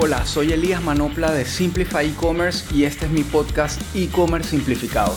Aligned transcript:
Hola, 0.00 0.24
soy 0.24 0.52
Elías 0.52 0.80
Manopla 0.80 1.32
de 1.32 1.44
Simplify 1.44 2.06
E-Commerce 2.06 2.72
y 2.72 2.84
este 2.84 3.06
es 3.06 3.10
mi 3.10 3.24
podcast 3.24 3.82
E-Commerce 3.96 4.50
Simplificado. 4.50 5.16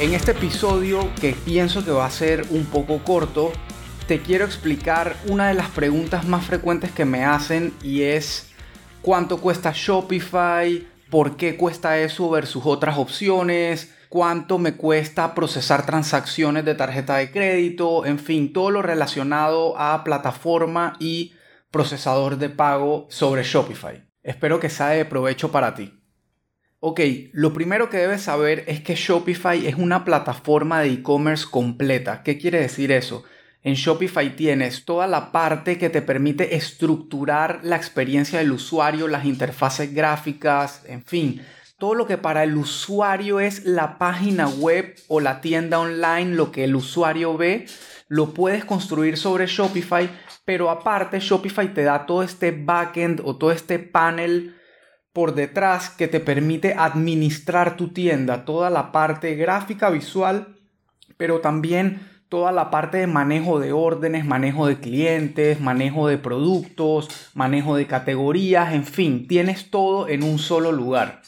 En 0.00 0.14
este 0.14 0.30
episodio, 0.30 1.10
que 1.20 1.34
pienso 1.34 1.84
que 1.84 1.90
va 1.90 2.06
a 2.06 2.10
ser 2.10 2.46
un 2.48 2.64
poco 2.64 3.04
corto, 3.04 3.52
te 4.08 4.22
quiero 4.22 4.46
explicar 4.46 5.14
una 5.26 5.48
de 5.48 5.54
las 5.54 5.68
preguntas 5.68 6.26
más 6.26 6.46
frecuentes 6.46 6.90
que 6.90 7.04
me 7.04 7.22
hacen 7.22 7.74
y 7.82 8.00
es 8.00 8.48
cuánto 9.02 9.42
cuesta 9.42 9.74
Shopify, 9.74 10.86
por 11.10 11.36
qué 11.36 11.58
cuesta 11.58 11.98
eso 11.98 12.30
versus 12.30 12.62
otras 12.64 12.96
opciones, 12.96 13.92
cuánto 14.10 14.58
me 14.58 14.74
cuesta 14.74 15.34
procesar 15.36 15.86
transacciones 15.86 16.64
de 16.64 16.74
tarjeta 16.74 17.16
de 17.16 17.30
crédito, 17.30 18.04
en 18.04 18.18
fin, 18.18 18.52
todo 18.52 18.70
lo 18.70 18.82
relacionado 18.82 19.78
a 19.78 20.02
plataforma 20.04 20.94
y 20.98 21.32
procesador 21.70 22.36
de 22.36 22.50
pago 22.50 23.06
sobre 23.08 23.44
Shopify. 23.44 24.04
Espero 24.22 24.58
que 24.58 24.68
sea 24.68 24.88
de 24.88 25.04
provecho 25.04 25.52
para 25.52 25.74
ti. 25.74 25.96
Ok, 26.80 27.00
lo 27.32 27.52
primero 27.52 27.88
que 27.88 27.98
debes 27.98 28.22
saber 28.22 28.64
es 28.66 28.80
que 28.80 28.96
Shopify 28.96 29.66
es 29.66 29.76
una 29.76 30.04
plataforma 30.04 30.80
de 30.80 30.88
e-commerce 30.88 31.46
completa. 31.48 32.24
¿Qué 32.24 32.36
quiere 32.36 32.60
decir 32.60 32.90
eso? 32.90 33.22
En 33.62 33.74
Shopify 33.74 34.34
tienes 34.34 34.86
toda 34.86 35.06
la 35.06 35.30
parte 35.30 35.78
que 35.78 35.90
te 35.90 36.02
permite 36.02 36.56
estructurar 36.56 37.60
la 37.62 37.76
experiencia 37.76 38.40
del 38.40 38.52
usuario, 38.52 39.06
las 39.06 39.24
interfaces 39.24 39.94
gráficas, 39.94 40.82
en 40.86 41.04
fin, 41.04 41.42
todo 41.80 41.94
lo 41.94 42.06
que 42.06 42.18
para 42.18 42.44
el 42.44 42.58
usuario 42.58 43.40
es 43.40 43.64
la 43.64 43.96
página 43.96 44.46
web 44.48 44.94
o 45.08 45.18
la 45.18 45.40
tienda 45.40 45.80
online, 45.80 46.34
lo 46.34 46.52
que 46.52 46.64
el 46.64 46.76
usuario 46.76 47.38
ve, 47.38 47.66
lo 48.06 48.34
puedes 48.34 48.66
construir 48.66 49.16
sobre 49.16 49.46
Shopify, 49.46 50.10
pero 50.44 50.68
aparte 50.68 51.20
Shopify 51.20 51.72
te 51.72 51.82
da 51.82 52.04
todo 52.04 52.22
este 52.22 52.50
backend 52.52 53.22
o 53.24 53.36
todo 53.36 53.50
este 53.50 53.78
panel 53.78 54.54
por 55.14 55.34
detrás 55.34 55.88
que 55.88 56.06
te 56.06 56.20
permite 56.20 56.74
administrar 56.74 57.78
tu 57.78 57.88
tienda, 57.88 58.44
toda 58.44 58.68
la 58.68 58.92
parte 58.92 59.34
gráfica, 59.34 59.88
visual, 59.88 60.58
pero 61.16 61.40
también 61.40 62.06
toda 62.28 62.52
la 62.52 62.70
parte 62.70 62.98
de 62.98 63.06
manejo 63.06 63.58
de 63.58 63.72
órdenes, 63.72 64.26
manejo 64.26 64.66
de 64.66 64.78
clientes, 64.80 65.60
manejo 65.60 66.08
de 66.08 66.18
productos, 66.18 67.08
manejo 67.32 67.74
de 67.74 67.86
categorías, 67.86 68.74
en 68.74 68.84
fin, 68.84 69.26
tienes 69.26 69.70
todo 69.70 70.08
en 70.08 70.22
un 70.22 70.38
solo 70.38 70.72
lugar. 70.72 71.22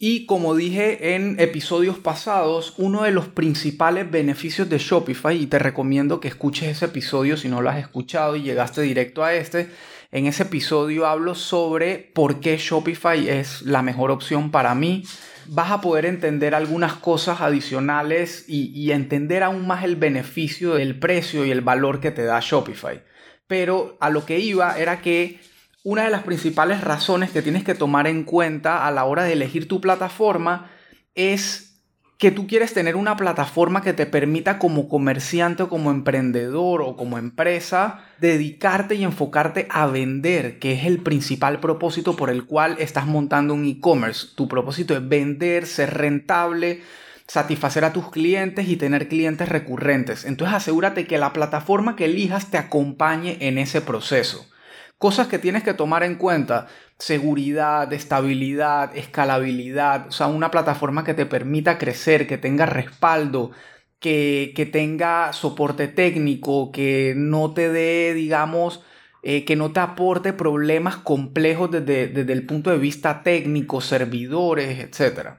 Y 0.00 0.26
como 0.26 0.54
dije 0.54 1.16
en 1.16 1.40
episodios 1.40 1.98
pasados, 1.98 2.74
uno 2.78 3.02
de 3.02 3.10
los 3.10 3.26
principales 3.26 4.08
beneficios 4.08 4.68
de 4.68 4.78
Shopify, 4.78 5.36
y 5.36 5.46
te 5.46 5.58
recomiendo 5.58 6.20
que 6.20 6.28
escuches 6.28 6.68
ese 6.68 6.84
episodio 6.84 7.36
si 7.36 7.48
no 7.48 7.62
lo 7.62 7.70
has 7.70 7.78
escuchado 7.78 8.36
y 8.36 8.42
llegaste 8.42 8.82
directo 8.82 9.24
a 9.24 9.34
este, 9.34 9.70
en 10.10 10.26
ese 10.26 10.44
episodio 10.44 11.06
hablo 11.06 11.34
sobre 11.34 11.98
por 11.98 12.40
qué 12.40 12.56
Shopify 12.56 13.28
es 13.28 13.60
la 13.62 13.82
mejor 13.82 14.10
opción 14.10 14.50
para 14.50 14.74
mí. 14.74 15.02
Vas 15.48 15.70
a 15.70 15.82
poder 15.82 16.06
entender 16.06 16.54
algunas 16.54 16.94
cosas 16.94 17.42
adicionales 17.42 18.46
y, 18.48 18.90
entender 18.92 19.42
aún 19.42 19.66
más 19.66 19.84
el 19.84 19.96
beneficio 19.96 20.74
del 20.74 20.98
precio 20.98 21.44
y 21.44 21.50
el 21.50 21.60
valor 21.60 22.00
que 22.00 22.10
te 22.10 22.22
da 22.22 22.40
Shopify. 22.40 23.02
Pero 23.48 23.98
a 24.00 24.08
lo 24.08 24.24
que 24.24 24.38
iba 24.38 24.78
era 24.78 25.02
que 25.02 25.40
una 25.88 26.04
de 26.04 26.10
las 26.10 26.22
principales 26.22 26.82
razones 26.82 27.30
que 27.30 27.40
tienes 27.40 27.64
que 27.64 27.74
tomar 27.74 28.06
en 28.06 28.24
cuenta 28.24 28.86
a 28.86 28.90
la 28.90 29.06
hora 29.06 29.24
de 29.24 29.32
elegir 29.32 29.68
tu 29.68 29.80
plataforma 29.80 30.70
es 31.14 31.80
que 32.18 32.30
tú 32.30 32.46
quieres 32.46 32.74
tener 32.74 32.94
una 32.94 33.16
plataforma 33.16 33.80
que 33.80 33.94
te 33.94 34.04
permita 34.04 34.58
como 34.58 34.86
comerciante 34.86 35.62
o 35.62 35.70
como 35.70 35.90
emprendedor 35.90 36.82
o 36.82 36.94
como 36.94 37.16
empresa 37.16 38.04
dedicarte 38.20 38.96
y 38.96 39.02
enfocarte 39.02 39.66
a 39.70 39.86
vender, 39.86 40.58
que 40.58 40.72
es 40.72 40.84
el 40.84 40.98
principal 40.98 41.58
propósito 41.58 42.16
por 42.16 42.28
el 42.28 42.44
cual 42.44 42.76
estás 42.78 43.06
montando 43.06 43.54
un 43.54 43.64
e-commerce. 43.64 44.26
Tu 44.36 44.46
propósito 44.46 44.94
es 44.94 45.08
vender, 45.08 45.64
ser 45.64 45.94
rentable, 45.94 46.82
satisfacer 47.26 47.86
a 47.86 47.94
tus 47.94 48.10
clientes 48.10 48.68
y 48.68 48.76
tener 48.76 49.08
clientes 49.08 49.48
recurrentes. 49.48 50.26
Entonces 50.26 50.54
asegúrate 50.54 51.06
que 51.06 51.16
la 51.16 51.32
plataforma 51.32 51.96
que 51.96 52.04
elijas 52.04 52.50
te 52.50 52.58
acompañe 52.58 53.38
en 53.40 53.56
ese 53.56 53.80
proceso. 53.80 54.50
Cosas 54.98 55.28
que 55.28 55.38
tienes 55.38 55.62
que 55.62 55.74
tomar 55.74 56.02
en 56.02 56.16
cuenta, 56.16 56.66
seguridad, 56.98 57.92
estabilidad, 57.92 58.96
escalabilidad, 58.96 60.08
o 60.08 60.12
sea, 60.12 60.26
una 60.26 60.50
plataforma 60.50 61.04
que 61.04 61.14
te 61.14 61.24
permita 61.24 61.78
crecer, 61.78 62.26
que 62.26 62.36
tenga 62.36 62.66
respaldo, 62.66 63.52
que, 64.00 64.68
tenga 64.72 65.32
soporte 65.32 65.86
técnico, 65.86 66.72
que 66.72 67.14
no 67.16 67.54
te 67.54 67.70
dé, 67.70 68.12
digamos, 68.12 68.82
eh, 69.22 69.44
que 69.44 69.54
no 69.54 69.72
te 69.72 69.80
aporte 69.80 70.32
problemas 70.32 70.96
complejos 70.96 71.70
desde, 71.70 72.08
desde 72.08 72.32
el 72.32 72.44
punto 72.44 72.70
de 72.70 72.78
vista 72.78 73.22
técnico, 73.22 73.80
servidores, 73.80 74.80
etc. 74.80 75.38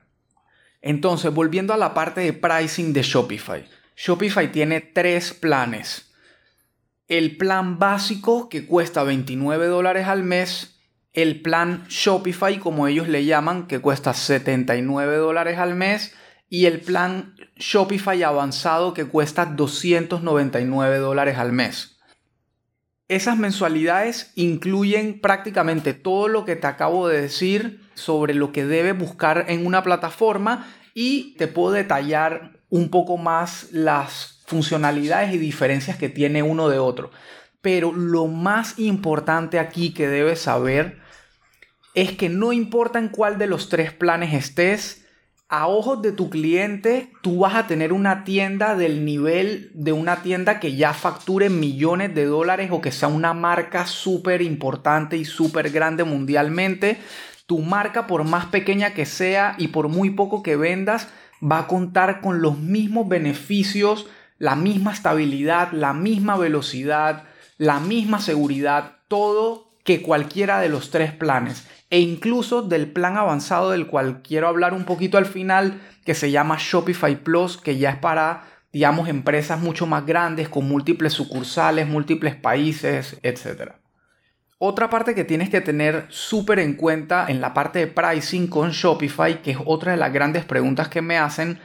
Entonces, 0.82 1.34
volviendo 1.34 1.74
a 1.74 1.78
la 1.78 1.94
parte 1.94 2.22
de 2.22 2.32
pricing 2.32 2.94
de 2.94 3.02
Shopify. 3.02 3.66
Shopify 3.98 4.50
tiene 4.54 4.80
tres 4.80 5.34
planes 5.34 6.09
el 7.10 7.38
plan 7.38 7.80
básico 7.80 8.50
que 8.50 8.66
cuesta 8.66 9.04
29 9.04 9.66
dólares 9.66 10.08
al 10.08 10.24
mes, 10.24 10.80
el 11.12 11.42
plan 11.42 11.86
Shopify 11.90 12.60
como 12.60 12.88
ellos 12.88 13.08
le 13.08 13.26
llaman 13.26 13.68
que 13.68 13.80
cuesta 13.80 14.14
79 14.14 15.18
dólares 15.18 15.58
al 15.58 15.76
mes 15.76 16.14
y 16.50 16.68
el 16.68 16.80
plan 16.80 17.36
Shopify 17.58 18.22
avanzado 18.24 18.94
que 18.94 19.06
cuesta 19.06 19.46
299 19.48 20.98
dólares 20.98 21.38
al 21.40 21.52
mes. 21.52 21.98
Esas 23.08 23.40
mensualidades 23.40 24.32
incluyen 24.36 25.20
prácticamente 25.20 25.96
todo 25.96 26.28
lo 26.28 26.46
que 26.46 26.56
te 26.56 26.68
acabo 26.68 27.08
de 27.08 27.22
decir 27.22 27.82
sobre 27.96 28.36
lo 28.36 28.52
que 28.52 28.66
debes 28.66 28.96
buscar 28.96 29.46
en 29.48 29.66
una 29.66 29.82
plataforma 29.82 30.68
y 30.94 31.36
te 31.38 31.48
puedo 31.48 31.72
detallar 31.72 32.60
un 32.70 32.92
poco 32.92 33.18
más 33.18 33.70
las 33.72 34.39
funcionalidades 34.50 35.32
y 35.34 35.38
diferencias 35.38 35.96
que 35.96 36.10
tiene 36.10 36.42
uno 36.42 36.70
de 36.70 36.80
otro. 36.80 37.12
Pero 37.62 37.94
lo 37.94 38.26
más 38.26 38.80
importante 38.80 39.60
aquí 39.60 39.94
que 39.94 40.08
debes 40.08 40.42
saber 40.42 40.98
es 41.94 42.14
que 42.14 42.30
no 42.30 42.52
importa 42.52 42.98
en 42.98 43.10
cuál 43.10 43.38
de 43.38 43.46
los 43.46 43.70
tres 43.70 43.94
planes 43.94 44.34
estés, 44.34 45.06
a 45.50 45.68
ojos 45.68 46.02
de 46.02 46.12
tu 46.12 46.30
cliente, 46.30 47.12
tú 47.22 47.40
vas 47.40 47.56
a 47.56 47.66
tener 47.66 47.92
una 47.92 48.24
tienda 48.24 48.76
del 48.76 49.04
nivel 49.04 49.72
de 49.74 49.92
una 49.92 50.22
tienda 50.22 50.60
que 50.60 50.76
ya 50.76 50.94
facture 50.94 51.50
millones 51.50 52.14
de 52.14 52.26
dólares 52.26 52.70
o 52.72 52.82
que 52.82 52.92
sea 52.92 53.08
una 53.08 53.34
marca 53.34 53.88
súper 53.88 54.44
importante 54.44 55.18
y 55.18 55.26
súper 55.26 55.72
grande 55.72 56.04
mundialmente. 56.04 57.00
Tu 57.48 57.60
marca, 57.60 58.06
por 58.06 58.26
más 58.26 58.46
pequeña 58.46 58.94
que 58.94 59.08
sea 59.08 59.56
y 59.58 59.70
por 59.70 59.90
muy 59.90 60.12
poco 60.12 60.44
que 60.44 60.56
vendas, 60.56 61.08
va 61.42 61.60
a 61.60 61.68
contar 61.68 62.22
con 62.22 62.42
los 62.42 62.60
mismos 62.60 63.08
beneficios 63.08 64.08
la 64.40 64.56
misma 64.56 64.94
estabilidad, 64.94 65.72
la 65.74 65.94
misma 65.94 66.38
velocidad, 66.38 67.26
la 67.58 67.80
misma 67.80 68.20
seguridad, 68.20 68.98
todo 69.08 69.70
que 69.84 70.02
cualquiera 70.02 70.60
de 70.60 70.70
los 70.70 70.92
tres 70.92 71.12
planes 71.12 71.68
e 71.90 72.00
incluso 72.00 72.62
del 72.62 72.92
plan 72.92 73.18
avanzado 73.18 73.72
del 73.72 73.88
cual 73.88 74.22
quiero 74.22 74.48
hablar 74.48 74.74
un 74.74 74.86
poquito 74.86 75.18
al 75.18 75.26
final 75.26 75.82
que 76.06 76.14
se 76.14 76.32
llama 76.32 76.58
Shopify 76.60 77.24
Plus 77.24 77.58
que 77.58 77.78
ya 77.78 77.92
es 77.92 77.98
para 77.98 78.44
digamos 78.72 79.10
empresas 79.10 79.60
mucho 79.60 79.88
más 79.88 80.06
grandes 80.06 80.48
con 80.48 80.68
múltiples 80.68 81.14
sucursales, 81.14 81.88
múltiples 81.88 82.36
países, 82.36 83.18
etc. 83.24 83.74
Otra 84.60 84.90
parte 84.90 85.16
que 85.16 85.24
tienes 85.24 85.50
que 85.50 85.62
tener 85.62 86.06
súper 86.10 86.60
en 86.60 86.76
cuenta 86.76 87.26
en 87.28 87.42
la 87.42 87.54
parte 87.54 87.80
de 87.80 87.88
pricing 87.88 88.48
con 88.48 88.72
Shopify, 88.72 89.42
que 89.42 89.52
es 89.52 89.58
otra 89.66 89.94
de 89.94 89.98
las 89.98 90.14
grandes 90.14 90.46
preguntas 90.46 90.90
que 90.90 91.02
me 91.02 91.18
hacen, 91.18 91.60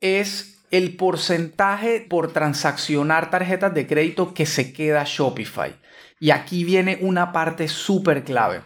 es 0.00 0.59
el 0.70 0.96
porcentaje 0.96 2.06
por 2.08 2.32
transaccionar 2.32 3.30
tarjetas 3.30 3.74
de 3.74 3.86
crédito 3.86 4.34
que 4.34 4.46
se 4.46 4.72
queda 4.72 5.04
Shopify. 5.04 5.74
Y 6.20 6.30
aquí 6.30 6.64
viene 6.64 6.98
una 7.00 7.32
parte 7.32 7.66
súper 7.68 8.24
clave. 8.24 8.62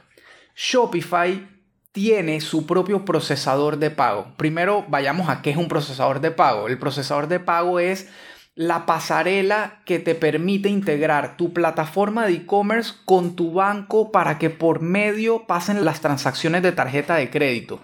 Shopify 0.55 1.49
tiene 1.93 2.41
su 2.41 2.67
propio 2.67 3.05
procesador 3.05 3.79
de 3.79 3.91
pago. 3.91 4.35
Primero 4.37 4.85
vayamos 4.89 5.29
a 5.29 5.43
qué 5.43 5.51
es 5.51 5.57
un 5.57 5.69
procesador 5.69 6.21
de 6.21 6.33
pago. 6.33 6.67
El 6.67 6.79
procesador 6.79 7.29
de 7.29 7.41
pago 7.41 7.79
es 7.79 8.09
la 8.57 8.87
pasarela 8.87 9.81
que 9.85 9.99
te 9.99 10.15
permite 10.15 10.69
integrar 10.69 11.37
tu 11.37 11.53
plataforma 11.53 12.27
de 12.27 12.35
e-commerce 12.35 12.95
con 13.05 13.35
tu 13.35 13.53
banco 13.53 14.13
para 14.13 14.39
que 14.39 14.51
por 14.51 14.81
medio 14.81 15.47
pasen 15.47 15.85
las 15.85 16.01
transacciones 16.01 16.63
de 16.63 16.73
tarjeta 16.73 17.17
de 17.17 17.31
crédito. 17.31 17.81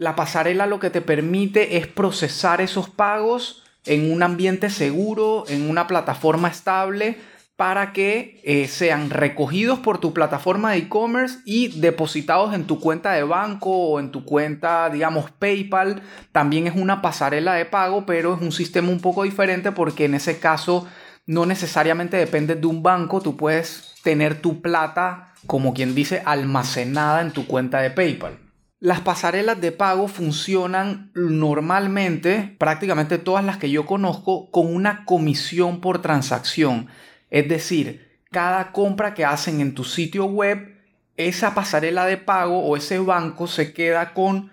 La 0.00 0.16
pasarela 0.16 0.66
lo 0.66 0.80
que 0.80 0.88
te 0.88 1.02
permite 1.02 1.76
es 1.76 1.86
procesar 1.86 2.62
esos 2.62 2.88
pagos 2.88 3.64
en 3.84 4.10
un 4.10 4.22
ambiente 4.22 4.70
seguro, 4.70 5.44
en 5.46 5.68
una 5.68 5.86
plataforma 5.86 6.48
estable, 6.48 7.18
para 7.56 7.92
que 7.92 8.40
eh, 8.42 8.66
sean 8.66 9.10
recogidos 9.10 9.78
por 9.80 9.98
tu 9.98 10.14
plataforma 10.14 10.70
de 10.70 10.78
e-commerce 10.78 11.40
y 11.44 11.78
depositados 11.82 12.54
en 12.54 12.64
tu 12.64 12.80
cuenta 12.80 13.12
de 13.12 13.24
banco 13.24 13.70
o 13.70 14.00
en 14.00 14.10
tu 14.10 14.24
cuenta, 14.24 14.88
digamos, 14.88 15.30
PayPal. 15.32 16.00
También 16.32 16.66
es 16.66 16.76
una 16.76 17.02
pasarela 17.02 17.52
de 17.52 17.66
pago, 17.66 18.06
pero 18.06 18.36
es 18.36 18.40
un 18.40 18.52
sistema 18.52 18.88
un 18.88 19.00
poco 19.00 19.24
diferente 19.24 19.70
porque 19.70 20.06
en 20.06 20.14
ese 20.14 20.38
caso 20.38 20.86
no 21.26 21.44
necesariamente 21.44 22.16
dependes 22.16 22.58
de 22.58 22.66
un 22.66 22.82
banco, 22.82 23.20
tú 23.20 23.36
puedes 23.36 23.92
tener 24.02 24.40
tu 24.40 24.62
plata, 24.62 25.34
como 25.46 25.74
quien 25.74 25.94
dice, 25.94 26.22
almacenada 26.24 27.20
en 27.20 27.32
tu 27.32 27.46
cuenta 27.46 27.82
de 27.82 27.90
PayPal. 27.90 28.49
Las 28.80 29.02
pasarelas 29.02 29.60
de 29.60 29.72
pago 29.72 30.08
funcionan 30.08 31.10
normalmente, 31.14 32.56
prácticamente 32.58 33.18
todas 33.18 33.44
las 33.44 33.58
que 33.58 33.70
yo 33.70 33.84
conozco, 33.84 34.50
con 34.50 34.74
una 34.74 35.04
comisión 35.04 35.82
por 35.82 36.00
transacción. 36.00 36.86
Es 37.28 37.46
decir, 37.46 38.22
cada 38.30 38.72
compra 38.72 39.12
que 39.12 39.26
hacen 39.26 39.60
en 39.60 39.74
tu 39.74 39.84
sitio 39.84 40.24
web, 40.24 40.78
esa 41.18 41.54
pasarela 41.54 42.06
de 42.06 42.16
pago 42.16 42.60
o 42.60 42.74
ese 42.74 42.98
banco 42.98 43.46
se 43.48 43.74
queda 43.74 44.14
con 44.14 44.50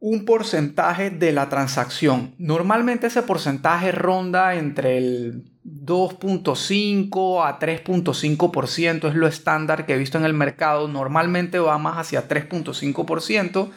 un 0.00 0.24
porcentaje 0.24 1.10
de 1.10 1.32
la 1.32 1.50
transacción. 1.50 2.34
Normalmente 2.38 3.08
ese 3.08 3.22
porcentaje 3.22 3.92
ronda 3.92 4.54
entre 4.54 4.96
el 4.96 5.44
2.5 5.66 7.44
a 7.44 7.58
3.5% 7.58 9.08
es 9.08 9.14
lo 9.14 9.26
estándar 9.26 9.84
que 9.84 9.94
he 9.94 9.98
visto 9.98 10.16
en 10.16 10.24
el 10.24 10.32
mercado. 10.32 10.86
Normalmente 10.86 11.58
va 11.58 11.76
más 11.78 11.98
hacia 11.98 12.28
3.5% 12.28 13.70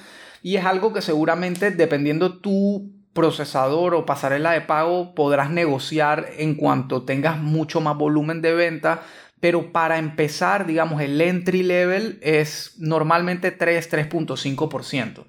y 0.44 0.58
es 0.58 0.66
algo 0.66 0.94
que 0.94 1.02
seguramente 1.02 1.72
dependiendo 1.72 2.38
tu 2.38 2.92
procesador 3.14 3.96
o 3.96 4.06
pasarela 4.06 4.52
de 4.52 4.62
pago 4.62 5.16
podrás 5.16 5.50
negociar 5.50 6.30
en 6.38 6.56
cuanto 6.56 7.04
tengas 7.04 7.40
mucho 7.40 7.82
más 7.82 7.98
volumen 7.98 8.42
de 8.42 8.54
venta. 8.54 9.02
Pero 9.40 9.72
para 9.72 9.98
empezar, 9.98 10.68
digamos, 10.68 11.02
el 11.02 11.20
entry 11.22 11.64
level 11.64 12.20
es 12.22 12.74
normalmente 12.78 13.52
3, 13.52 13.90
3.5%. 13.90 15.26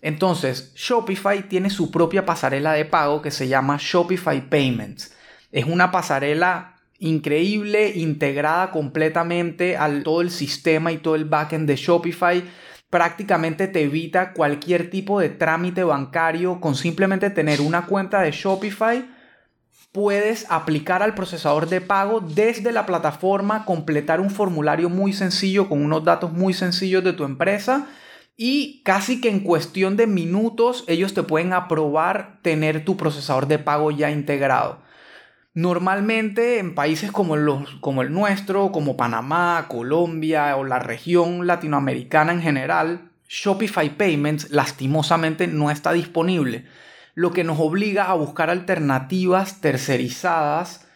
Entonces, 0.00 0.72
Shopify 0.76 1.48
tiene 1.48 1.68
su 1.68 1.90
propia 1.90 2.24
pasarela 2.24 2.72
de 2.72 2.84
pago 2.84 3.20
que 3.20 3.32
se 3.32 3.48
llama 3.48 3.78
Shopify 3.80 4.48
Payments. 4.48 5.17
Es 5.50 5.64
una 5.64 5.90
pasarela 5.90 6.76
increíble, 6.98 7.92
integrada 7.94 8.70
completamente 8.70 9.76
al 9.76 10.02
todo 10.02 10.20
el 10.20 10.30
sistema 10.30 10.92
y 10.92 10.98
todo 10.98 11.14
el 11.14 11.24
backend 11.24 11.68
de 11.68 11.76
Shopify. 11.76 12.44
Prácticamente 12.90 13.68
te 13.68 13.82
evita 13.82 14.32
cualquier 14.32 14.90
tipo 14.90 15.20
de 15.20 15.28
trámite 15.28 15.84
bancario 15.84 16.60
con 16.60 16.74
simplemente 16.74 17.30
tener 17.30 17.60
una 17.60 17.86
cuenta 17.86 18.20
de 18.20 18.32
Shopify. 18.32 19.08
Puedes 19.92 20.50
aplicar 20.50 21.02
al 21.02 21.14
procesador 21.14 21.68
de 21.68 21.80
pago 21.80 22.20
desde 22.20 22.72
la 22.72 22.84
plataforma, 22.84 23.64
completar 23.64 24.20
un 24.20 24.30
formulario 24.30 24.90
muy 24.90 25.12
sencillo 25.12 25.68
con 25.68 25.82
unos 25.82 26.04
datos 26.04 26.32
muy 26.32 26.52
sencillos 26.52 27.04
de 27.04 27.12
tu 27.12 27.24
empresa 27.24 27.86
y 28.36 28.82
casi 28.84 29.20
que 29.20 29.30
en 29.30 29.40
cuestión 29.40 29.96
de 29.96 30.06
minutos 30.06 30.84
ellos 30.86 31.14
te 31.14 31.22
pueden 31.22 31.52
aprobar 31.52 32.38
tener 32.42 32.84
tu 32.84 32.96
procesador 32.96 33.48
de 33.48 33.58
pago 33.58 33.90
ya 33.90 34.10
integrado. 34.10 34.87
Normalmente 35.58 36.60
en 36.60 36.76
países 36.76 37.10
como, 37.10 37.34
el 37.34 38.12
nuestro, 38.12 38.70
como 38.70 38.96
Panamá, 38.96 39.66
Colombia 39.66 40.54
o 40.56 40.62
la 40.62 40.78
región 40.78 41.48
latinoamericana 41.48 42.32
en 42.32 42.40
general, 42.40 43.10
Shopify 43.28 43.96
Payments 43.96 44.52
lastimosamente 44.52 45.48
no 45.48 45.72
está 45.72 45.92
disponible, 45.92 46.66
lo 47.16 47.32
que 47.32 47.42
nos 47.42 47.58
obliga 47.58 48.04
a 48.04 48.14
buscar 48.14 48.50
alternativas 48.50 49.60
tercerizadas 49.60 50.86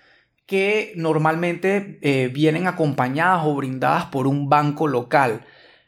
que 0.46 0.92
normalmente 0.94 1.98
eh, 2.00 2.28
vienen 2.32 2.68
acompañadas 2.68 3.42
o 3.44 3.56
brindadas 3.56 4.04
por 4.04 4.28
un 4.28 4.48
banco 4.48 4.86
local, 4.86 5.44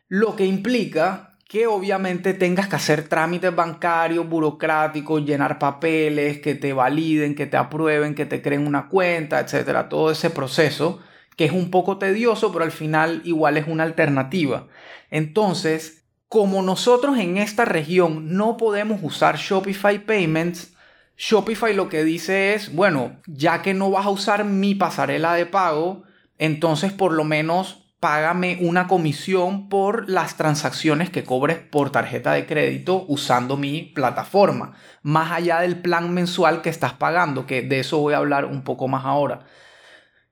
lo 0.08 0.34
que 0.34 0.46
implica 0.46 1.33
que 1.48 1.66
obviamente 1.66 2.34
tengas 2.34 2.68
que 2.68 2.76
hacer 2.76 3.08
trámites 3.08 3.54
bancarios, 3.54 4.28
burocráticos, 4.28 5.24
llenar 5.24 5.58
papeles, 5.58 6.40
que 6.40 6.54
te 6.54 6.72
validen, 6.72 7.34
que 7.34 7.46
te 7.46 7.56
aprueben, 7.56 8.14
que 8.14 8.26
te 8.26 8.42
creen 8.42 8.66
una 8.66 8.88
cuenta, 8.88 9.40
etcétera, 9.40 9.88
todo 9.88 10.10
ese 10.10 10.30
proceso 10.30 11.00
que 11.36 11.44
es 11.44 11.52
un 11.52 11.70
poco 11.70 11.98
tedioso, 11.98 12.52
pero 12.52 12.64
al 12.64 12.72
final 12.72 13.20
igual 13.24 13.56
es 13.56 13.66
una 13.66 13.82
alternativa. 13.82 14.68
Entonces, 15.10 16.04
como 16.28 16.62
nosotros 16.62 17.18
en 17.18 17.36
esta 17.36 17.64
región 17.64 18.36
no 18.36 18.56
podemos 18.56 19.00
usar 19.02 19.36
Shopify 19.36 20.04
Payments, 20.04 20.74
Shopify 21.16 21.74
lo 21.74 21.88
que 21.88 22.04
dice 22.04 22.54
es, 22.54 22.74
bueno, 22.74 23.20
ya 23.26 23.62
que 23.62 23.74
no 23.74 23.90
vas 23.90 24.06
a 24.06 24.10
usar 24.10 24.44
mi 24.44 24.74
pasarela 24.74 25.34
de 25.34 25.46
pago, 25.46 26.02
entonces 26.38 26.92
por 26.92 27.12
lo 27.12 27.24
menos 27.24 27.83
págame 28.04 28.58
una 28.60 28.86
comisión 28.86 29.70
por 29.70 30.10
las 30.10 30.36
transacciones 30.36 31.08
que 31.08 31.24
cobres 31.24 31.56
por 31.56 31.88
tarjeta 31.88 32.34
de 32.34 32.44
crédito 32.44 33.06
usando 33.08 33.56
mi 33.56 33.80
plataforma, 33.80 34.74
más 35.00 35.32
allá 35.32 35.60
del 35.60 35.80
plan 35.80 36.12
mensual 36.12 36.60
que 36.60 36.68
estás 36.68 36.92
pagando, 36.92 37.46
que 37.46 37.62
de 37.62 37.80
eso 37.80 37.96
voy 37.96 38.12
a 38.12 38.18
hablar 38.18 38.44
un 38.44 38.62
poco 38.62 38.88
más 38.88 39.06
ahora. 39.06 39.46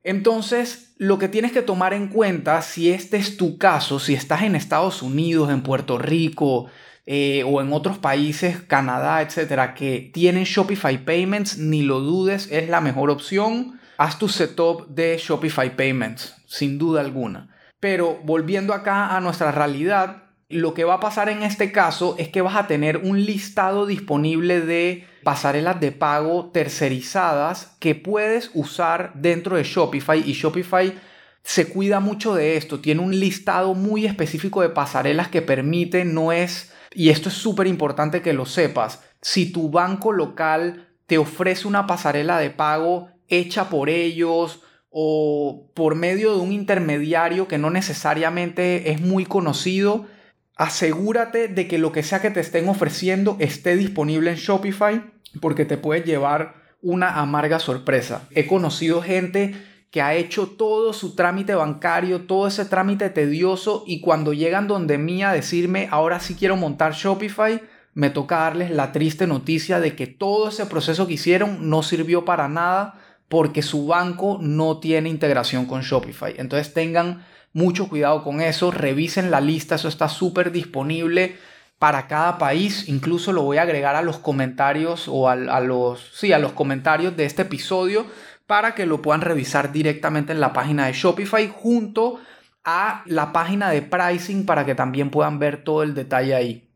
Entonces, 0.04 0.92
lo 0.98 1.18
que 1.18 1.28
tienes 1.28 1.52
que 1.52 1.62
tomar 1.62 1.94
en 1.94 2.08
cuenta, 2.08 2.60
si 2.60 2.92
este 2.92 3.16
es 3.16 3.38
tu 3.38 3.56
caso, 3.56 3.98
si 3.98 4.12
estás 4.12 4.42
en 4.42 4.54
Estados 4.54 5.00
Unidos, 5.00 5.48
en 5.48 5.62
Puerto 5.62 5.96
Rico 5.96 6.66
eh, 7.06 7.42
o 7.46 7.62
en 7.62 7.72
otros 7.72 7.96
países, 7.96 8.60
Canadá, 8.60 9.22
etcétera, 9.22 9.72
que 9.72 10.10
tienen 10.12 10.44
Shopify 10.44 11.06
Payments, 11.06 11.56
ni 11.56 11.80
lo 11.80 12.00
dudes, 12.00 12.50
es 12.52 12.68
la 12.68 12.82
mejor 12.82 13.08
opción. 13.08 13.80
Haz 13.96 14.18
tu 14.18 14.28
setup 14.28 14.88
de 14.88 15.16
Shopify 15.16 15.74
Payments, 15.74 16.34
sin 16.44 16.76
duda 16.76 17.00
alguna. 17.00 17.48
Pero 17.82 18.20
volviendo 18.22 18.74
acá 18.74 19.16
a 19.16 19.20
nuestra 19.20 19.50
realidad, 19.50 20.22
lo 20.48 20.72
que 20.72 20.84
va 20.84 20.94
a 20.94 21.00
pasar 21.00 21.28
en 21.28 21.42
este 21.42 21.72
caso 21.72 22.14
es 22.16 22.28
que 22.28 22.40
vas 22.40 22.54
a 22.54 22.68
tener 22.68 22.98
un 22.98 23.24
listado 23.24 23.86
disponible 23.86 24.60
de 24.60 25.04
pasarelas 25.24 25.80
de 25.80 25.90
pago 25.90 26.52
tercerizadas 26.52 27.76
que 27.80 27.96
puedes 27.96 28.52
usar 28.54 29.10
dentro 29.16 29.56
de 29.56 29.64
Shopify 29.64 30.22
y 30.24 30.32
Shopify 30.32 30.96
se 31.42 31.70
cuida 31.70 31.98
mucho 31.98 32.36
de 32.36 32.56
esto, 32.56 32.78
tiene 32.78 33.00
un 33.00 33.18
listado 33.18 33.74
muy 33.74 34.06
específico 34.06 34.62
de 34.62 34.68
pasarelas 34.68 35.26
que 35.26 35.42
permite, 35.42 36.04
no 36.04 36.30
es, 36.30 36.72
y 36.94 37.10
esto 37.10 37.30
es 37.30 37.34
súper 37.34 37.66
importante 37.66 38.22
que 38.22 38.32
lo 38.32 38.46
sepas, 38.46 39.02
si 39.20 39.50
tu 39.50 39.72
banco 39.72 40.12
local 40.12 40.86
te 41.08 41.18
ofrece 41.18 41.66
una 41.66 41.88
pasarela 41.88 42.38
de 42.38 42.50
pago 42.50 43.08
hecha 43.26 43.68
por 43.68 43.88
ellos, 43.88 44.60
o 44.92 45.70
por 45.74 45.94
medio 45.94 46.34
de 46.34 46.40
un 46.42 46.52
intermediario 46.52 47.48
que 47.48 47.56
no 47.56 47.70
necesariamente 47.70 48.90
es 48.90 49.00
muy 49.00 49.24
conocido, 49.24 50.06
asegúrate 50.54 51.48
de 51.48 51.66
que 51.66 51.78
lo 51.78 51.92
que 51.92 52.02
sea 52.02 52.20
que 52.20 52.30
te 52.30 52.40
estén 52.40 52.68
ofreciendo 52.68 53.36
esté 53.40 53.74
disponible 53.74 54.30
en 54.30 54.36
Shopify 54.36 55.02
porque 55.40 55.64
te 55.64 55.78
puede 55.78 56.02
llevar 56.02 56.54
una 56.82 57.20
amarga 57.20 57.58
sorpresa. 57.58 58.28
He 58.32 58.46
conocido 58.46 59.00
gente 59.00 59.54
que 59.90 60.02
ha 60.02 60.14
hecho 60.14 60.48
todo 60.48 60.92
su 60.92 61.14
trámite 61.14 61.54
bancario, 61.54 62.22
todo 62.26 62.46
ese 62.46 62.66
trámite 62.66 63.08
tedioso 63.08 63.84
y 63.86 64.00
cuando 64.00 64.34
llegan 64.34 64.68
donde 64.68 64.98
mí 64.98 65.22
a 65.22 65.32
decirme 65.32 65.88
ahora 65.90 66.20
sí 66.20 66.34
quiero 66.34 66.56
montar 66.56 66.92
Shopify, 66.92 67.62
me 67.94 68.10
toca 68.10 68.36
darles 68.36 68.70
la 68.70 68.92
triste 68.92 69.26
noticia 69.26 69.80
de 69.80 69.96
que 69.96 70.06
todo 70.06 70.48
ese 70.48 70.66
proceso 70.66 71.06
que 71.06 71.14
hicieron 71.14 71.70
no 71.70 71.82
sirvió 71.82 72.26
para 72.26 72.48
nada 72.48 73.01
porque 73.32 73.62
su 73.62 73.86
banco 73.86 74.36
no 74.42 74.76
tiene 74.76 75.08
integración 75.08 75.64
con 75.64 75.80
Shopify. 75.80 76.34
Entonces 76.36 76.74
tengan 76.74 77.24
mucho 77.54 77.88
cuidado 77.88 78.22
con 78.24 78.42
eso, 78.42 78.70
revisen 78.70 79.30
la 79.30 79.40
lista, 79.40 79.76
eso 79.76 79.88
está 79.88 80.10
súper 80.10 80.52
disponible 80.52 81.38
para 81.78 82.08
cada 82.08 82.36
país. 82.36 82.90
Incluso 82.90 83.32
lo 83.32 83.40
voy 83.40 83.56
a 83.56 83.62
agregar 83.62 83.96
a 83.96 84.02
los 84.02 84.18
comentarios 84.18 85.06
o 85.08 85.30
a, 85.30 85.60
los, 85.60 86.10
sí, 86.12 86.34
a 86.34 86.38
los 86.38 86.52
comentarios 86.52 87.16
de 87.16 87.24
este 87.24 87.40
episodio 87.40 88.04
para 88.46 88.74
que 88.74 88.84
lo 88.84 89.00
puedan 89.00 89.22
revisar 89.22 89.72
directamente 89.72 90.32
en 90.32 90.40
la 90.40 90.52
página 90.52 90.84
de 90.84 90.92
Shopify 90.92 91.48
junto 91.48 92.20
a 92.64 93.02
la 93.06 93.32
página 93.32 93.70
de 93.70 93.80
pricing 93.80 94.44
para 94.44 94.66
que 94.66 94.74
también 94.74 95.08
puedan 95.08 95.38
ver 95.38 95.64
todo 95.64 95.84
el 95.84 95.94
detalle 95.94 96.34
ahí. 96.34 96.68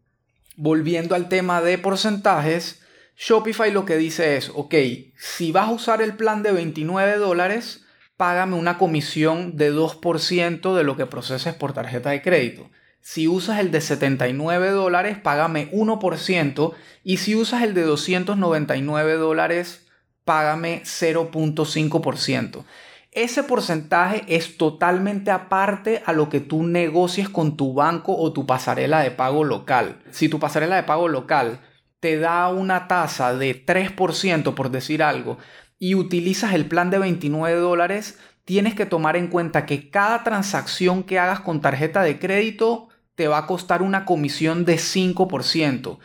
Volviendo 0.56 1.16
al 1.16 1.28
tema 1.28 1.60
de 1.60 1.76
porcentajes, 1.76 2.80
Shopify 3.16 3.70
lo 3.70 3.86
que 3.86 3.96
dice 3.96 4.36
es, 4.36 4.50
ok, 4.54 4.74
si 5.16 5.50
vas 5.50 5.68
a 5.68 5.72
usar 5.72 6.02
el 6.02 6.16
plan 6.16 6.42
de 6.42 6.52
29 6.52 7.16
dólares, 7.16 7.84
págame 8.16 8.56
una 8.56 8.76
comisión 8.76 9.56
de 9.56 9.72
2% 9.72 10.74
de 10.74 10.84
lo 10.84 10.96
que 10.96 11.06
proceses 11.06 11.54
por 11.54 11.72
tarjeta 11.72 12.10
de 12.10 12.20
crédito. 12.20 12.70
Si 13.00 13.28
usas 13.28 13.60
el 13.60 13.70
de 13.70 13.80
79 13.80 14.70
dólares, 14.70 15.16
págame 15.16 15.70
1%. 15.70 16.74
Y 17.04 17.18
si 17.18 17.36
usas 17.36 17.62
el 17.62 17.72
de 17.72 17.82
299 17.82 19.12
dólares, 19.14 19.86
págame 20.24 20.82
0.5%. 20.84 22.64
Ese 23.12 23.44
porcentaje 23.44 24.24
es 24.28 24.58
totalmente 24.58 25.30
aparte 25.30 26.02
a 26.04 26.12
lo 26.12 26.28
que 26.28 26.40
tú 26.40 26.64
negocies 26.64 27.30
con 27.30 27.56
tu 27.56 27.72
banco 27.72 28.14
o 28.14 28.32
tu 28.32 28.44
pasarela 28.44 29.00
de 29.00 29.10
pago 29.10 29.44
local. 29.44 30.02
Si 30.10 30.28
tu 30.28 30.38
pasarela 30.38 30.76
de 30.76 30.82
pago 30.82 31.08
local 31.08 31.60
te 32.06 32.20
da 32.20 32.50
una 32.50 32.86
tasa 32.86 33.34
de 33.34 33.66
3%, 33.66 34.54
por 34.54 34.70
decir 34.70 35.02
algo, 35.02 35.38
y 35.76 35.96
utilizas 35.96 36.54
el 36.54 36.66
plan 36.66 36.88
de 36.88 37.00
29 37.00 37.58
dólares, 37.58 38.20
tienes 38.44 38.76
que 38.76 38.86
tomar 38.86 39.16
en 39.16 39.26
cuenta 39.26 39.66
que 39.66 39.90
cada 39.90 40.22
transacción 40.22 41.02
que 41.02 41.18
hagas 41.18 41.40
con 41.40 41.60
tarjeta 41.60 42.04
de 42.04 42.20
crédito 42.20 42.90
te 43.16 43.26
va 43.26 43.38
a 43.38 43.46
costar 43.48 43.82
una 43.82 44.04
comisión 44.04 44.64
de 44.64 44.76
5%. 44.76 45.98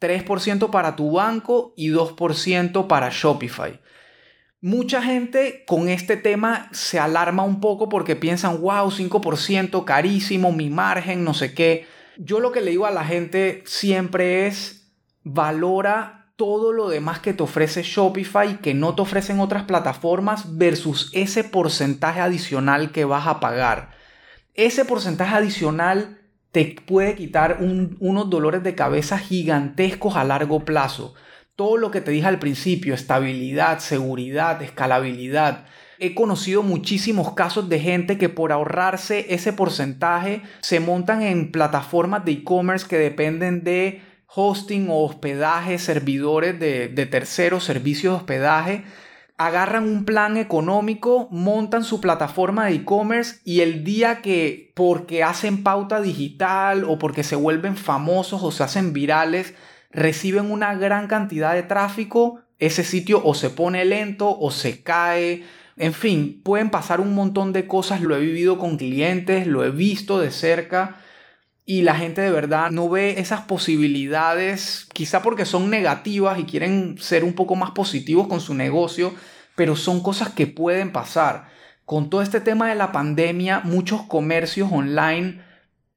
3% 0.00 0.70
para 0.70 0.94
tu 0.94 1.10
banco 1.10 1.74
y 1.76 1.88
2% 1.88 2.86
para 2.86 3.08
Shopify. 3.10 3.80
Mucha 4.60 5.02
gente 5.02 5.64
con 5.66 5.88
este 5.88 6.16
tema 6.16 6.68
se 6.70 7.00
alarma 7.00 7.42
un 7.42 7.58
poco 7.58 7.88
porque 7.88 8.14
piensan, 8.14 8.60
wow, 8.60 8.88
5%, 8.88 9.84
carísimo, 9.84 10.52
mi 10.52 10.70
margen, 10.70 11.24
no 11.24 11.34
sé 11.34 11.54
qué. 11.54 11.88
Yo 12.18 12.38
lo 12.38 12.52
que 12.52 12.60
le 12.60 12.70
digo 12.70 12.86
a 12.86 12.92
la 12.92 13.04
gente 13.04 13.64
siempre 13.66 14.46
es, 14.46 14.79
valora 15.22 16.32
todo 16.36 16.72
lo 16.72 16.88
demás 16.88 17.18
que 17.20 17.34
te 17.34 17.42
ofrece 17.42 17.82
Shopify 17.82 18.60
que 18.60 18.72
no 18.72 18.94
te 18.94 19.02
ofrecen 19.02 19.40
otras 19.40 19.64
plataformas 19.64 20.56
versus 20.56 21.10
ese 21.12 21.44
porcentaje 21.44 22.20
adicional 22.20 22.92
que 22.92 23.04
vas 23.04 23.26
a 23.26 23.40
pagar. 23.40 23.90
Ese 24.54 24.84
porcentaje 24.84 25.34
adicional 25.34 26.18
te 26.50 26.76
puede 26.86 27.14
quitar 27.14 27.58
unos 27.60 28.30
dolores 28.30 28.62
de 28.62 28.74
cabeza 28.74 29.18
gigantescos 29.18 30.16
a 30.16 30.24
largo 30.24 30.64
plazo 30.64 31.14
todo 31.60 31.76
lo 31.76 31.90
que 31.90 32.00
te 32.00 32.10
dije 32.10 32.26
al 32.26 32.38
principio, 32.38 32.94
estabilidad, 32.94 33.80
seguridad, 33.80 34.62
escalabilidad. 34.62 35.66
He 35.98 36.14
conocido 36.14 36.62
muchísimos 36.62 37.34
casos 37.34 37.68
de 37.68 37.78
gente 37.78 38.16
que 38.16 38.30
por 38.30 38.50
ahorrarse 38.50 39.26
ese 39.28 39.52
porcentaje 39.52 40.40
se 40.62 40.80
montan 40.80 41.20
en 41.20 41.52
plataformas 41.52 42.24
de 42.24 42.32
e-commerce 42.32 42.88
que 42.88 42.96
dependen 42.96 43.62
de 43.62 44.00
hosting 44.34 44.88
o 44.90 45.04
hospedaje, 45.04 45.78
servidores 45.78 46.58
de, 46.58 46.88
de 46.88 47.06
terceros, 47.06 47.64
servicios 47.64 48.12
de 48.12 48.16
hospedaje 48.18 48.84
agarran 49.40 49.84
un 49.84 50.04
plan 50.04 50.36
económico, 50.36 51.26
montan 51.30 51.82
su 51.82 51.98
plataforma 52.02 52.66
de 52.66 52.74
e-commerce 52.74 53.40
y 53.42 53.62
el 53.62 53.84
día 53.84 54.20
que 54.20 54.70
porque 54.74 55.22
hacen 55.22 55.62
pauta 55.62 56.02
digital 56.02 56.84
o 56.84 56.98
porque 56.98 57.24
se 57.24 57.36
vuelven 57.36 57.78
famosos 57.78 58.42
o 58.42 58.50
se 58.50 58.64
hacen 58.64 58.92
virales, 58.92 59.54
reciben 59.92 60.50
una 60.50 60.74
gran 60.74 61.06
cantidad 61.06 61.54
de 61.54 61.62
tráfico, 61.62 62.42
ese 62.58 62.84
sitio 62.84 63.22
o 63.24 63.32
se 63.32 63.48
pone 63.48 63.86
lento 63.86 64.38
o 64.38 64.50
se 64.50 64.82
cae. 64.82 65.42
En 65.78 65.94
fin, 65.94 66.42
pueden 66.44 66.68
pasar 66.68 67.00
un 67.00 67.14
montón 67.14 67.54
de 67.54 67.66
cosas, 67.66 68.02
lo 68.02 68.16
he 68.16 68.20
vivido 68.20 68.58
con 68.58 68.76
clientes, 68.76 69.46
lo 69.46 69.64
he 69.64 69.70
visto 69.70 70.20
de 70.20 70.32
cerca 70.32 71.00
y 71.70 71.82
la 71.82 71.94
gente 71.94 72.20
de 72.20 72.32
verdad 72.32 72.72
no 72.72 72.88
ve 72.88 73.20
esas 73.20 73.42
posibilidades, 73.42 74.88
quizá 74.92 75.22
porque 75.22 75.44
son 75.44 75.70
negativas 75.70 76.36
y 76.40 76.42
quieren 76.42 76.96
ser 76.98 77.22
un 77.22 77.32
poco 77.32 77.54
más 77.54 77.70
positivos 77.70 78.26
con 78.26 78.40
su 78.40 78.54
negocio, 78.54 79.14
pero 79.54 79.76
son 79.76 80.02
cosas 80.02 80.30
que 80.30 80.48
pueden 80.48 80.90
pasar. 80.90 81.46
Con 81.84 82.10
todo 82.10 82.22
este 82.22 82.40
tema 82.40 82.68
de 82.68 82.74
la 82.74 82.90
pandemia, 82.90 83.60
muchos 83.62 84.02
comercios 84.02 84.68
online 84.72 85.42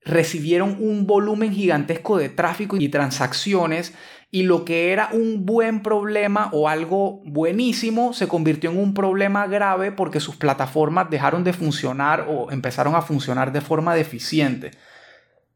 recibieron 0.05 0.77
un 0.79 1.07
volumen 1.07 1.51
gigantesco 1.51 2.19
de 2.19 2.29
tráfico 2.29 2.77
y 2.77 2.89
transacciones 2.89 3.95
y 4.29 4.43
lo 4.43 4.65
que 4.65 4.91
era 4.91 5.09
un 5.11 5.43
buen 5.43 5.81
problema 5.81 6.51
o 6.53 6.69
algo 6.69 7.23
buenísimo 7.25 8.13
se 8.13 8.27
convirtió 8.27 8.69
en 8.69 8.77
un 8.77 8.93
problema 8.93 9.47
grave 9.47 9.91
porque 9.91 10.19
sus 10.19 10.35
plataformas 10.35 11.09
dejaron 11.09 11.43
de 11.43 11.53
funcionar 11.53 12.27
o 12.29 12.51
empezaron 12.51 12.93
a 12.93 13.01
funcionar 13.01 13.51
de 13.51 13.61
forma 13.61 13.95
deficiente. 13.95 14.69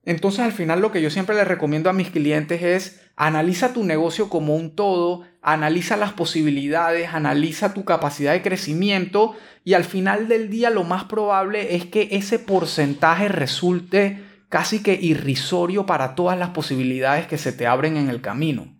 Entonces 0.07 0.39
al 0.39 0.53
final 0.53 0.79
lo 0.79 0.93
que 0.93 1.01
yo 1.01 1.09
siempre 1.09 1.35
les 1.35 1.45
recomiendo 1.45 1.89
a 1.89 1.93
mis 1.93 2.11
clientes 2.11 2.63
es 2.63 3.01
analiza 3.17 3.73
tu 3.73 3.83
negocio 3.83 4.29
como 4.29 4.55
un 4.55 4.73
todo, 4.73 5.23
analiza 5.41 5.97
las 5.97 6.13
posibilidades, 6.13 7.13
analiza 7.13 7.73
tu 7.73 7.83
capacidad 7.83 8.31
de 8.31 8.41
crecimiento 8.41 9.35
y 9.65 9.73
al 9.73 9.83
final 9.83 10.29
del 10.29 10.49
día 10.49 10.69
lo 10.69 10.85
más 10.85 11.03
probable 11.03 11.75
es 11.75 11.87
que 11.87 12.07
ese 12.11 12.39
porcentaje 12.39 13.27
resulte 13.27 14.23
casi 14.47 14.81
que 14.81 14.93
irrisorio 14.93 15.85
para 15.85 16.15
todas 16.15 16.39
las 16.39 16.51
posibilidades 16.51 17.27
que 17.27 17.37
se 17.37 17.51
te 17.51 17.67
abren 17.67 17.97
en 17.97 18.09
el 18.09 18.21
camino. 18.21 18.77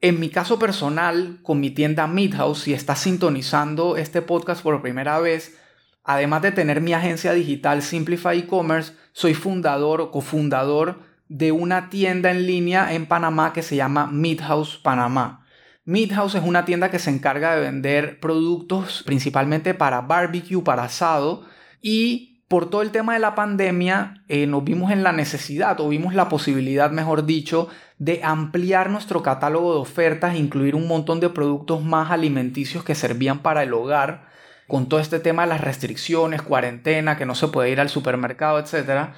En 0.00 0.20
mi 0.20 0.28
caso 0.28 0.60
personal, 0.60 1.40
con 1.42 1.58
mi 1.58 1.70
tienda 1.70 2.06
Midhouse, 2.06 2.60
si 2.60 2.72
estás 2.72 3.00
sintonizando 3.00 3.96
este 3.96 4.22
podcast 4.22 4.62
por 4.62 4.80
primera 4.80 5.18
vez, 5.18 5.57
además 6.08 6.40
de 6.40 6.52
tener 6.52 6.80
mi 6.80 6.94
agencia 6.94 7.34
digital 7.34 7.82
Simplify 7.82 8.38
E-Commerce, 8.38 8.94
soy 9.12 9.34
fundador 9.34 10.00
o 10.00 10.10
cofundador 10.10 11.00
de 11.28 11.52
una 11.52 11.90
tienda 11.90 12.30
en 12.30 12.46
línea 12.46 12.94
en 12.94 13.04
Panamá 13.04 13.52
que 13.52 13.62
se 13.62 13.76
llama 13.76 14.06
Midhouse 14.06 14.78
Panamá. 14.78 15.44
Midhouse 15.84 16.36
es 16.36 16.42
una 16.42 16.64
tienda 16.64 16.90
que 16.90 16.98
se 16.98 17.10
encarga 17.10 17.54
de 17.54 17.60
vender 17.60 18.20
productos 18.20 19.02
principalmente 19.04 19.74
para 19.74 20.00
barbecue, 20.00 20.64
para 20.64 20.84
asado 20.84 21.44
y 21.82 22.42
por 22.48 22.70
todo 22.70 22.80
el 22.80 22.90
tema 22.90 23.12
de 23.12 23.18
la 23.18 23.34
pandemia, 23.34 24.24
eh, 24.28 24.46
nos 24.46 24.64
vimos 24.64 24.90
en 24.90 25.02
la 25.02 25.12
necesidad 25.12 25.78
o 25.78 25.90
vimos 25.90 26.14
la 26.14 26.30
posibilidad, 26.30 26.90
mejor 26.90 27.26
dicho, 27.26 27.68
de 27.98 28.22
ampliar 28.24 28.88
nuestro 28.88 29.22
catálogo 29.22 29.74
de 29.74 29.80
ofertas 29.80 30.36
incluir 30.36 30.74
un 30.74 30.88
montón 30.88 31.20
de 31.20 31.28
productos 31.28 31.84
más 31.84 32.10
alimenticios 32.10 32.82
que 32.82 32.94
servían 32.94 33.40
para 33.40 33.62
el 33.62 33.74
hogar, 33.74 34.28
con 34.68 34.88
todo 34.88 35.00
este 35.00 35.18
tema 35.18 35.42
de 35.42 35.48
las 35.48 35.62
restricciones, 35.62 36.42
cuarentena, 36.42 37.16
que 37.16 37.26
no 37.26 37.34
se 37.34 37.48
puede 37.48 37.70
ir 37.70 37.80
al 37.80 37.88
supermercado, 37.88 38.60
etc. 38.60 39.14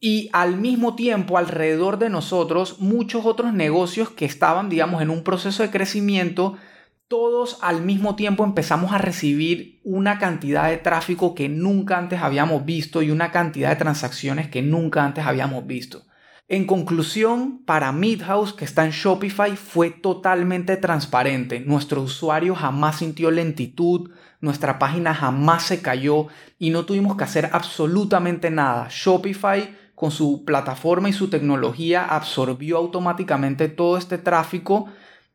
Y 0.00 0.28
al 0.32 0.56
mismo 0.56 0.96
tiempo, 0.96 1.38
alrededor 1.38 1.98
de 1.98 2.10
nosotros, 2.10 2.80
muchos 2.80 3.24
otros 3.24 3.54
negocios 3.54 4.10
que 4.10 4.24
estaban, 4.24 4.68
digamos, 4.68 5.00
en 5.00 5.10
un 5.10 5.22
proceso 5.22 5.62
de 5.62 5.70
crecimiento, 5.70 6.58
todos 7.06 7.58
al 7.62 7.82
mismo 7.82 8.16
tiempo 8.16 8.42
empezamos 8.42 8.92
a 8.92 8.98
recibir 8.98 9.80
una 9.84 10.18
cantidad 10.18 10.68
de 10.68 10.78
tráfico 10.78 11.34
que 11.34 11.48
nunca 11.48 11.98
antes 11.98 12.20
habíamos 12.20 12.64
visto 12.64 13.02
y 13.02 13.10
una 13.10 13.30
cantidad 13.30 13.70
de 13.70 13.76
transacciones 13.76 14.48
que 14.48 14.62
nunca 14.62 15.04
antes 15.04 15.24
habíamos 15.24 15.66
visto. 15.66 16.06
En 16.48 16.66
conclusión, 16.66 17.64
para 17.64 17.92
Midhouse, 17.92 18.52
que 18.52 18.64
está 18.64 18.84
en 18.84 18.90
Shopify, 18.90 19.56
fue 19.56 19.90
totalmente 19.90 20.76
transparente. 20.76 21.60
Nuestro 21.60 22.02
usuario 22.02 22.54
jamás 22.54 22.98
sintió 22.98 23.30
lentitud, 23.30 24.10
nuestra 24.42 24.78
página 24.78 25.14
jamás 25.14 25.62
se 25.62 25.80
cayó 25.80 26.26
y 26.58 26.70
no 26.70 26.84
tuvimos 26.84 27.16
que 27.16 27.24
hacer 27.24 27.48
absolutamente 27.52 28.50
nada. 28.50 28.88
Shopify, 28.90 29.74
con 29.94 30.10
su 30.10 30.44
plataforma 30.44 31.08
y 31.08 31.12
su 31.12 31.30
tecnología, 31.30 32.04
absorbió 32.04 32.76
automáticamente 32.76 33.68
todo 33.68 33.96
este 33.96 34.18
tráfico 34.18 34.88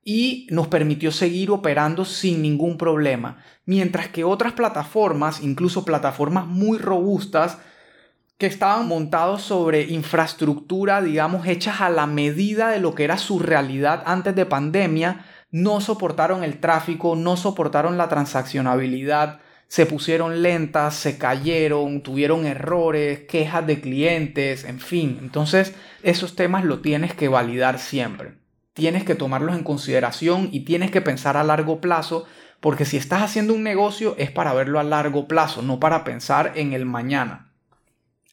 y 0.04 0.46
nos 0.52 0.68
permitió 0.68 1.12
seguir 1.14 1.52
operando 1.52 2.04
sin 2.04 2.42
ningún 2.42 2.78
problema. 2.78 3.38
Mientras 3.66 4.10
que 4.10 4.26
otras 4.26 4.52
plataformas, 4.54 5.42
incluso 5.42 5.86
plataformas 5.86 6.46
muy 6.46 6.78
robustas, 6.78 7.60
que 8.38 8.46
estaban 8.46 8.88
montados 8.88 9.42
sobre 9.42 9.84
infraestructura, 9.84 11.02
digamos, 11.02 11.48
hechas 11.48 11.80
a 11.80 11.90
la 11.90 12.08
medida 12.08 12.70
de 12.70 12.80
lo 12.80 12.94
que 12.94 13.06
era 13.06 13.18
su 13.18 13.40
realidad 13.40 14.04
antes 14.06 14.36
de 14.36 14.46
pandemia, 14.46 15.26
no 15.52 15.82
soportaron 15.82 16.44
el 16.44 16.60
tráfico, 16.60 17.16
no 17.16 17.38
soportaron 17.38 17.98
la 17.98 18.10
transaccionabilidad, 18.10 19.40
se 19.68 19.86
pusieron 19.86 20.42
lentas, 20.42 20.96
se 20.96 21.18
cayeron, 21.18 22.02
tuvieron 22.02 22.46
errores, 22.46 23.22
quejas 23.28 23.68
de 23.68 23.82
clientes, 23.82 24.64
en 24.64 24.80
fin. 24.80 25.20
Entonces, 25.22 25.74
esos 26.04 26.36
temas 26.36 26.64
lo 26.64 26.80
tienes 26.80 27.14
que 27.14 27.28
validar 27.28 27.80
siempre 27.80 28.38
tienes 28.78 29.06
que 29.06 29.16
tomarlos 29.16 29.56
en 29.56 29.64
consideración 29.64 30.50
y 30.52 30.60
tienes 30.60 30.92
que 30.92 31.02
pensar 31.02 31.36
a 31.36 31.44
largo 31.44 31.82
plazo, 31.82 32.26
porque 32.60 32.86
si 32.86 32.96
estás 32.96 33.24
haciendo 33.24 33.56
un 33.56 33.64
negocio 33.64 34.14
es 34.20 34.30
para 34.30 34.54
verlo 34.54 34.80
a 34.80 34.84
largo 34.84 35.28
plazo, 35.28 35.64
no 35.64 35.80
para 35.80 36.04
pensar 36.04 36.52
en 36.54 36.74
el 36.74 36.86
mañana. 36.86 37.52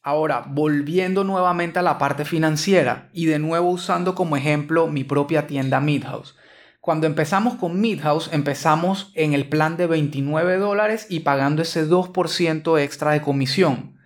Ahora, 0.03 0.45
volviendo 0.47 1.25
nuevamente 1.25 1.79
a 1.79 1.83
la 1.83 1.97
parte 1.97 2.27
financiera 2.27 3.09
y 3.15 3.25
de 3.25 3.39
nuevo 3.39 3.71
usando 3.71 4.15
como 4.15 4.37
ejemplo 4.37 4.87
mi 4.87 5.03
propia 5.03 5.47
tienda 5.47 5.81
Midhouse. 5.81 6.37
Cuando 6.85 7.07
empezamos 7.07 7.55
con 7.55 7.81
Midhouse, 7.81 8.29
empezamos 8.31 9.11
en 9.15 9.33
el 9.33 9.49
plan 9.49 9.79
de 9.79 9.87
29 9.87 10.59
dólares 10.59 11.07
y 11.09 11.21
pagando 11.21 11.63
ese 11.63 11.89
2% 11.89 12.79
extra 12.79 13.13
de 13.13 13.23
comisión. 13.23 13.97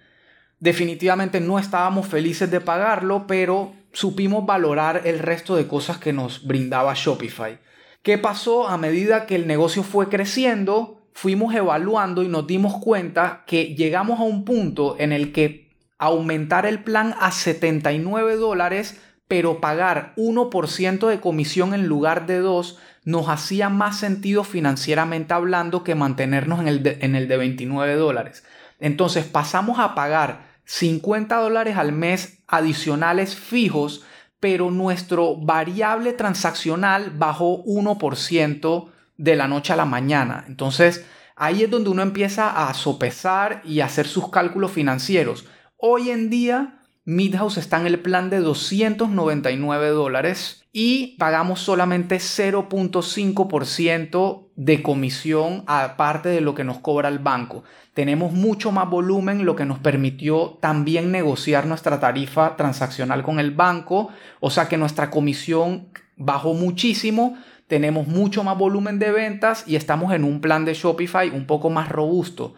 Definitivamente 0.61 1.40
no 1.40 1.58
estábamos 1.58 2.06
felices 2.06 2.52
de 2.52 2.61
pagarlo, 2.61 3.26
pero 3.26 3.75
supimos 3.90 4.47
valorar 4.47 5.02
el 5.06 5.18
resto 5.18 5.56
de 5.56 5.66
cosas 5.66 5.99
que 5.99 6.12
nos 6.12 6.47
brindaba 6.47 6.94
Shopify. 6.94 7.58
¿Qué 8.04 8.16
pasó? 8.16 8.68
A 8.68 8.78
medida 8.78 9.26
que 9.26 9.35
el 9.35 9.49
negocio 9.49 9.82
fue 9.82 10.08
creciendo, 10.08 11.02
fuimos 11.12 11.56
evaluando 11.56 12.23
y 12.23 12.28
nos 12.28 12.47
dimos 12.47 12.76
cuenta 12.76 13.42
que 13.44 13.75
llegamos 13.75 14.20
a 14.20 14.23
un 14.23 14.44
punto 14.44 14.94
en 15.00 15.11
el 15.11 15.32
que 15.32 15.68
aumentar 15.99 16.64
el 16.64 16.85
plan 16.85 17.16
a 17.18 17.32
79 17.32 18.37
dólares, 18.37 19.00
pero 19.28 19.61
pagar 19.61 20.14
1% 20.16 21.06
de 21.06 21.20
comisión 21.20 21.75
en 21.75 21.87
lugar 21.87 22.26
de 22.26 22.38
2, 22.38 22.78
nos 23.04 23.28
hacía 23.28 23.68
más 23.68 23.99
sentido 23.99 24.42
financieramente 24.42 25.35
hablando 25.35 25.85
que 25.85 25.94
mantenernos 25.94 26.61
en 26.61 26.68
el 26.68 26.82
de, 26.82 26.99
en 27.02 27.14
el 27.14 27.28
de 27.28 27.37
29 27.37 27.94
dólares. 27.94 28.44
Entonces 28.80 29.25
pasamos 29.25 29.78
a 29.78 29.94
pagar 29.94 30.49
50 30.64 31.37
dólares 31.37 31.76
al 31.76 31.92
mes 31.92 32.40
adicionales 32.47 33.35
fijos, 33.37 34.04
pero 34.40 34.70
nuestro 34.70 35.37
variable 35.37 36.12
transaccional 36.12 37.11
bajó 37.11 37.64
1% 37.64 38.90
de 39.16 39.37
la 39.37 39.49
noche 39.49 39.73
a 39.73 39.76
la 39.76 39.85
mañana. 39.85 40.44
Entonces, 40.47 41.04
ahí 41.37 41.64
es 41.64 41.70
donde 41.70 41.90
uno 41.90 42.02
empieza 42.02 42.68
a 42.68 42.73
sopesar 42.75 43.62
y 43.64 43.80
hacer 43.80 44.06
sus 44.06 44.30
cálculos 44.30 44.70
financieros. 44.70 45.47
Hoy 45.76 46.11
en 46.11 46.30
día, 46.30 46.82
Midhouse 47.11 47.57
está 47.57 47.81
en 47.81 47.87
el 47.87 48.00
plan 48.00 48.29
de 48.29 48.41
299 48.41 49.88
dólares 49.88 50.67
y 50.75 51.17
pagamos 51.17 51.59
solamente 51.59 52.17
0.5% 52.17 54.49
de 54.57 54.83
comisión 54.83 55.65
aparte 55.67 56.29
de 56.29 56.43
lo 56.43 56.55
que 56.55 56.65
nos 56.65 56.81
cobra 56.81 57.09
el 57.09 57.19
banco. 57.19 57.65
Tenemos 57.95 58.33
mucho 58.33 58.73
más 58.73 58.91
volumen, 58.91 59.47
lo 59.47 59.57
que 59.57 59.65
nos 59.65 59.79
permitió 59.79 60.59
también 60.61 61.11
negociar 61.11 61.65
nuestra 61.65 61.99
tarifa 61.99 62.57
transaccional 62.57 63.23
con 63.23 63.41
el 63.41 63.53
banco, 63.53 64.11
o 64.41 64.50
sea 64.50 64.69
que 64.69 64.77
nuestra 64.77 65.09
comisión 65.09 65.88
bajó 66.19 66.53
muchísimo, 66.53 67.38
tenemos 67.69 68.07
mucho 68.07 68.45
más 68.45 68.59
volumen 68.59 68.99
de 68.99 69.12
ventas 69.12 69.65
y 69.67 69.77
estamos 69.77 70.12
en 70.12 70.25
un 70.25 70.43
plan 70.43 70.67
de 70.67 70.75
Shopify 70.75 71.31
un 71.31 71.47
poco 71.47 71.71
más 71.71 71.88
robusto. 71.88 72.53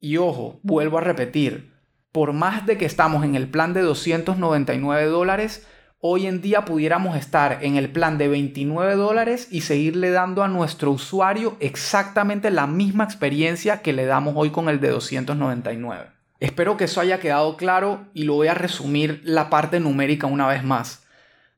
Y 0.00 0.16
ojo, 0.16 0.60
vuelvo 0.62 0.96
a 0.96 1.02
repetir, 1.02 1.76
por 2.12 2.32
más 2.32 2.66
de 2.66 2.78
que 2.78 2.86
estamos 2.86 3.24
en 3.24 3.34
el 3.34 3.48
plan 3.48 3.74
de 3.74 3.82
299 3.82 5.06
dólares, 5.06 5.66
hoy 6.00 6.26
en 6.26 6.40
día 6.40 6.64
pudiéramos 6.64 7.16
estar 7.16 7.58
en 7.62 7.76
el 7.76 7.90
plan 7.90 8.18
de 8.18 8.28
29 8.28 8.94
dólares 8.94 9.48
y 9.50 9.62
seguirle 9.62 10.10
dando 10.10 10.42
a 10.42 10.48
nuestro 10.48 10.90
usuario 10.92 11.56
exactamente 11.60 12.50
la 12.50 12.66
misma 12.66 13.04
experiencia 13.04 13.82
que 13.82 13.92
le 13.92 14.06
damos 14.06 14.34
hoy 14.36 14.50
con 14.50 14.68
el 14.68 14.80
de 14.80 14.90
299. 14.90 16.06
Espero 16.40 16.76
que 16.76 16.84
eso 16.84 17.00
haya 17.00 17.18
quedado 17.18 17.56
claro 17.56 18.06
y 18.14 18.24
lo 18.24 18.34
voy 18.34 18.46
a 18.46 18.54
resumir 18.54 19.20
la 19.24 19.50
parte 19.50 19.80
numérica 19.80 20.28
una 20.28 20.46
vez 20.46 20.62
más. 20.62 21.04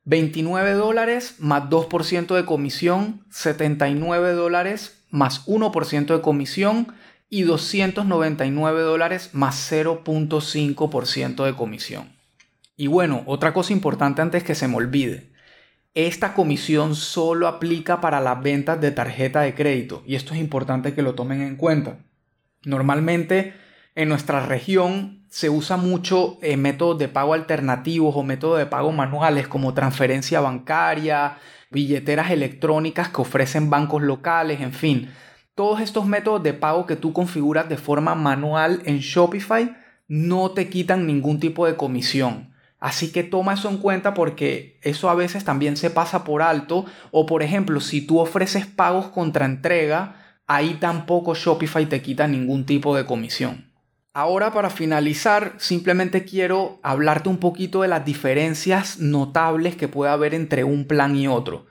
29 0.05 0.73
dólares 0.73 1.35
más 1.37 1.69
2% 1.69 2.35
de 2.35 2.45
comisión, 2.45 3.23
79 3.29 4.33
dólares 4.33 5.03
más 5.11 5.45
1% 5.45 6.15
de 6.15 6.21
comisión, 6.21 6.87
y 7.33 7.43
299 7.43 8.81
dólares 8.81 9.29
más 9.31 9.71
0.5% 9.71 11.45
de 11.45 11.55
comisión. 11.55 12.09
Y 12.75 12.87
bueno, 12.87 13.23
otra 13.25 13.53
cosa 13.53 13.71
importante 13.71 14.21
antes 14.21 14.43
que 14.43 14.53
se 14.53 14.67
me 14.67 14.75
olvide. 14.75 15.31
Esta 15.93 16.33
comisión 16.33 16.93
solo 16.93 17.47
aplica 17.47 18.01
para 18.01 18.19
las 18.19 18.43
ventas 18.43 18.81
de 18.81 18.91
tarjeta 18.91 19.41
de 19.41 19.55
crédito 19.55 20.03
y 20.05 20.15
esto 20.15 20.33
es 20.33 20.41
importante 20.41 20.93
que 20.93 21.01
lo 21.01 21.15
tomen 21.15 21.41
en 21.41 21.55
cuenta. 21.55 21.99
Normalmente 22.65 23.53
en 23.95 24.09
nuestra 24.09 24.45
región 24.45 25.25
se 25.29 25.49
usa 25.49 25.77
mucho 25.77 26.37
eh, 26.41 26.57
métodos 26.57 26.99
de 26.99 27.07
pago 27.07 27.33
alternativos 27.33 28.13
o 28.13 28.23
métodos 28.23 28.59
de 28.59 28.65
pago 28.65 28.91
manuales 28.91 29.47
como 29.47 29.73
transferencia 29.73 30.41
bancaria, 30.41 31.37
billeteras 31.69 32.31
electrónicas 32.31 33.07
que 33.07 33.21
ofrecen 33.21 33.69
bancos 33.69 34.01
locales, 34.01 34.59
en 34.59 34.73
fin. 34.73 35.09
Todos 35.61 35.79
estos 35.79 36.07
métodos 36.07 36.41
de 36.41 36.55
pago 36.55 36.87
que 36.87 36.95
tú 36.95 37.13
configuras 37.13 37.69
de 37.69 37.77
forma 37.77 38.15
manual 38.15 38.81
en 38.85 38.97
Shopify 38.97 39.77
no 40.07 40.49
te 40.49 40.69
quitan 40.69 41.05
ningún 41.05 41.39
tipo 41.39 41.67
de 41.67 41.75
comisión. 41.75 42.55
Así 42.79 43.11
que 43.11 43.23
toma 43.23 43.53
eso 43.53 43.69
en 43.69 43.77
cuenta 43.77 44.15
porque 44.15 44.79
eso 44.81 45.07
a 45.07 45.13
veces 45.13 45.43
también 45.43 45.77
se 45.77 45.91
pasa 45.91 46.23
por 46.23 46.41
alto. 46.41 46.85
O 47.11 47.27
por 47.27 47.43
ejemplo, 47.43 47.79
si 47.79 48.01
tú 48.01 48.17
ofreces 48.17 48.65
pagos 48.65 49.09
contra 49.09 49.45
entrega, 49.45 50.39
ahí 50.47 50.77
tampoco 50.79 51.35
Shopify 51.35 51.85
te 51.85 52.01
quita 52.01 52.25
ningún 52.27 52.65
tipo 52.65 52.95
de 52.95 53.05
comisión. 53.05 53.71
Ahora 54.15 54.51
para 54.53 54.71
finalizar, 54.71 55.53
simplemente 55.59 56.25
quiero 56.25 56.79
hablarte 56.81 57.29
un 57.29 57.37
poquito 57.37 57.83
de 57.83 57.87
las 57.87 58.03
diferencias 58.03 58.97
notables 58.97 59.75
que 59.75 59.87
puede 59.87 60.11
haber 60.11 60.33
entre 60.33 60.63
un 60.63 60.87
plan 60.87 61.15
y 61.15 61.27
otro. 61.27 61.67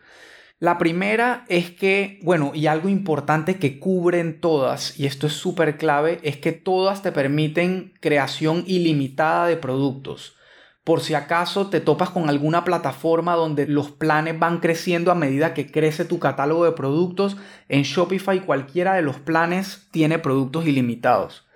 La 0.61 0.77
primera 0.77 1.47
es 1.49 1.71
que, 1.71 2.21
bueno, 2.23 2.53
y 2.55 2.67
algo 2.67 2.91
importante 2.91 3.57
que 3.57 3.79
cubren 3.79 4.43
todas, 4.43 5.01
y 5.01 5.07
esto 5.07 5.27
es 5.27 5.33
súper 5.33 5.79
clave, 5.79 6.21
es 6.23 6.37
que 6.37 6.53
todas 6.53 7.03
te 7.03 7.13
permiten 7.13 7.95
creación 8.01 8.65
ilimitada 8.67 9.47
de 9.47 9.57
productos. 9.57 10.37
Por 10.85 11.01
si 11.01 11.15
acaso 11.15 11.69
te 11.69 11.81
topas 11.81 12.11
con 12.11 12.29
alguna 12.29 12.63
plataforma 12.63 13.37
donde 13.37 13.67
los 13.67 13.91
planes 13.91 14.39
van 14.39 14.61
creciendo 14.61 15.11
a 15.11 15.15
medida 15.15 15.55
que 15.55 15.71
crece 15.71 16.05
tu 16.05 16.19
catálogo 16.19 16.67
de 16.67 16.73
productos, 16.73 17.39
en 17.71 17.85
Shopify 17.85 18.45
cualquiera 18.45 18.93
de 18.93 19.03
los 19.03 19.19
planes 19.19 19.89
tiene 19.93 20.19
productos 20.19 20.67
ilimitados. 20.67 21.47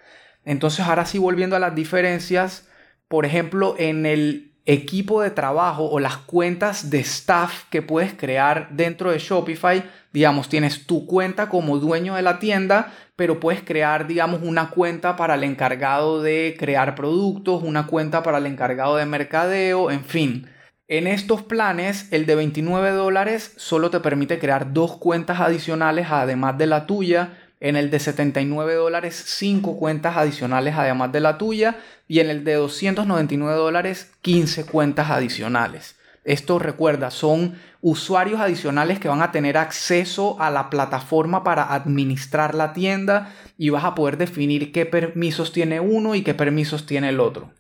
Entonces 0.47 0.87
ahora 0.87 1.05
sí 1.05 1.19
volviendo 1.19 1.57
a 1.57 1.61
las 1.61 1.75
diferencias, 1.75 2.71
por 3.09 3.27
ejemplo, 3.27 3.75
en 3.79 4.07
el 4.07 4.54
equipo 4.67 5.21
de 5.21 5.31
trabajo 5.31 5.85
o 5.91 6.01
las 6.01 6.17
cuentas 6.17 6.91
de 6.91 7.01
staff 7.01 7.65
que 7.71 7.83
puedes 7.83 8.15
crear 8.15 8.69
dentro 8.71 9.11
de 9.11 9.19
Shopify. 9.19 9.85
Digamos, 10.13 10.49
tienes 10.49 10.87
tu 10.87 11.07
cuenta 11.07 11.49
como 11.49 11.79
dueño 11.79 12.15
de 12.15 12.23
la 12.23 12.39
tienda, 12.39 12.93
pero 13.17 13.41
puedes 13.41 13.63
crear, 13.63 14.07
digamos, 14.07 14.41
una 14.43 14.71
cuenta 14.71 15.17
para 15.17 15.35
el 15.35 15.45
encargado 15.45 16.23
de 16.23 16.57
crear 16.59 16.95
productos, 16.95 17.63
una 17.63 17.87
cuenta 17.87 18.23
para 18.23 18.39
el 18.39 18.47
encargado 18.47 18.97
de 18.97 19.07
mercadeo, 19.07 19.91
en 19.91 20.05
fin. 20.05 20.49
En 20.87 21.07
estos 21.07 21.43
planes, 21.43 22.09
el 22.13 22.27
de 22.27 22.35
29 22.35 22.91
dólares 22.91 23.55
solo 23.57 23.91
te 23.91 24.01
permite 24.01 24.39
crear 24.39 24.73
dos 24.73 24.99
cuentas 24.99 25.41
adicionales 25.41 26.09
además 26.11 26.59
de 26.59 26.67
la 26.67 26.87
tuya 26.87 27.44
en 27.61 27.77
el 27.77 27.91
de 27.91 27.99
79 27.99 28.75
dólares 28.75 29.23
5 29.27 29.79
cuentas 29.79 30.17
adicionales 30.17 30.75
además 30.77 31.13
de 31.13 31.21
la 31.21 31.39
tuya 31.39 31.77
y 32.09 32.21
en 32.21 32.31
el 32.31 32.45
de 32.45 32.55
299 32.55 33.57
dólares 33.57 34.13
15 34.23 34.67
cuentas 34.67 35.11
adicionales. 35.11 35.97
Esto 36.25 36.59
recuerda, 36.59 37.11
son 37.11 37.55
usuarios 37.83 38.41
adicionales 38.41 38.99
que 38.99 39.09
van 39.09 39.21
a 39.21 39.31
tener 39.31 39.59
acceso 39.59 40.41
a 40.41 40.51
la 40.51 40.71
plataforma 40.71 41.45
para 41.45 41.75
administrar 41.75 42.55
la 42.55 42.73
tienda 42.73 43.35
y 43.59 43.69
vas 43.69 43.85
a 43.85 43.95
poder 43.95 44.17
definir 44.17 44.73
qué 44.73 44.87
permisos 44.87 45.53
tiene 45.53 45.81
uno 45.81 46.15
y 46.15 46.23
qué 46.23 46.33
permisos 46.33 46.87
tiene 46.87 47.11
el 47.11 47.21
otro. 47.21 47.53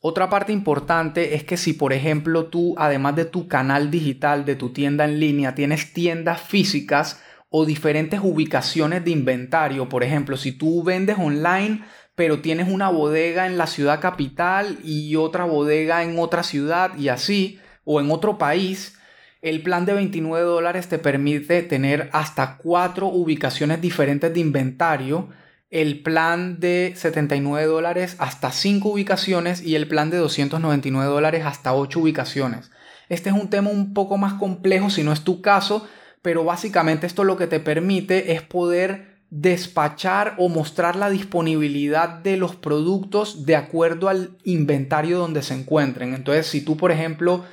Otra 0.00 0.28
parte 0.28 0.52
importante 0.52 1.34
es 1.34 1.44
que 1.44 1.56
si 1.56 1.72
por 1.72 1.92
ejemplo 1.92 2.46
tú, 2.46 2.74
además 2.78 3.14
de 3.16 3.26
tu 3.26 3.46
canal 3.46 3.90
digital, 3.90 4.44
de 4.44 4.56
tu 4.56 4.70
tienda 4.72 5.04
en 5.04 5.20
línea, 5.20 5.54
tienes 5.54 5.92
tiendas 5.92 6.40
físicas, 6.40 7.22
o 7.50 7.66
diferentes 7.66 8.20
ubicaciones 8.22 9.04
de 9.04 9.10
inventario. 9.10 9.88
Por 9.88 10.04
ejemplo, 10.04 10.36
si 10.36 10.52
tú 10.52 10.82
vendes 10.82 11.18
online, 11.18 11.82
pero 12.14 12.40
tienes 12.40 12.68
una 12.68 12.88
bodega 12.88 13.46
en 13.46 13.58
la 13.58 13.66
ciudad 13.66 14.00
capital 14.00 14.78
y 14.82 15.16
otra 15.16 15.44
bodega 15.44 16.04
en 16.04 16.18
otra 16.18 16.42
ciudad 16.42 16.96
y 16.96 17.08
así, 17.08 17.58
o 17.84 18.00
en 18.00 18.10
otro 18.10 18.38
país, 18.38 18.96
el 19.42 19.62
plan 19.62 19.86
de 19.86 19.94
29 19.94 20.44
dólares 20.44 20.88
te 20.88 20.98
permite 20.98 21.62
tener 21.62 22.08
hasta 22.12 22.58
cuatro 22.58 23.08
ubicaciones 23.08 23.80
diferentes 23.80 24.32
de 24.32 24.40
inventario. 24.40 25.30
El 25.70 26.02
plan 26.02 26.60
de 26.60 26.92
79 26.94 27.66
dólares 27.66 28.16
hasta 28.18 28.52
5 28.52 28.88
ubicaciones 28.88 29.62
y 29.62 29.76
el 29.76 29.88
plan 29.88 30.10
de 30.10 30.18
299 30.18 31.10
dólares 31.10 31.44
hasta 31.46 31.74
8 31.74 32.00
ubicaciones. 32.00 32.70
Este 33.08 33.30
es 33.30 33.34
un 33.34 33.48
tema 33.48 33.70
un 33.70 33.94
poco 33.94 34.18
más 34.18 34.34
complejo 34.34 34.90
si 34.90 35.02
no 35.02 35.12
es 35.12 35.22
tu 35.22 35.40
caso, 35.40 35.88
pero 36.22 36.44
básicamente 36.44 37.06
esto 37.06 37.24
lo 37.24 37.36
que 37.36 37.46
te 37.46 37.60
permite 37.60 38.32
es 38.32 38.42
poder 38.42 39.20
despachar 39.30 40.34
o 40.38 40.48
mostrar 40.48 40.96
la 40.96 41.08
disponibilidad 41.08 42.08
de 42.08 42.36
los 42.36 42.56
productos 42.56 43.46
de 43.46 43.56
acuerdo 43.56 44.08
al 44.08 44.36
inventario 44.44 45.18
donde 45.18 45.42
se 45.42 45.54
encuentren. 45.54 46.14
Entonces, 46.14 46.46
si 46.46 46.62
tú, 46.62 46.76
por 46.76 46.90
ejemplo, 46.90 47.44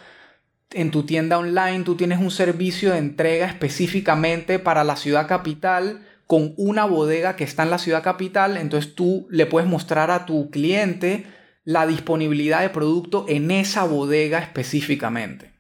en 0.72 0.92
tu 0.92 1.04
tienda 1.04 1.38
online 1.38 1.84
tú 1.84 1.96
tienes 1.96 2.20
un 2.20 2.32
servicio 2.32 2.92
de 2.92 2.98
entrega 2.98 3.46
específicamente 3.46 4.60
para 4.60 4.84
la 4.84 4.98
ciudad 4.98 5.28
capital 5.28 6.06
con 6.26 6.54
una 6.58 6.86
bodega 6.86 7.36
que 7.38 7.46
está 7.46 7.64
en 7.64 7.70
la 7.70 7.78
ciudad 7.78 8.04
capital, 8.04 8.58
entonces 8.58 8.96
tú 8.96 9.28
le 9.30 9.46
puedes 9.46 9.70
mostrar 9.70 10.12
a 10.12 10.26
tu 10.26 10.50
cliente 10.50 11.26
la 11.64 11.88
disponibilidad 11.88 12.62
de 12.62 12.70
producto 12.70 13.26
en 13.30 13.52
esa 13.52 13.86
bodega 13.86 14.40
específicamente. 14.40 15.57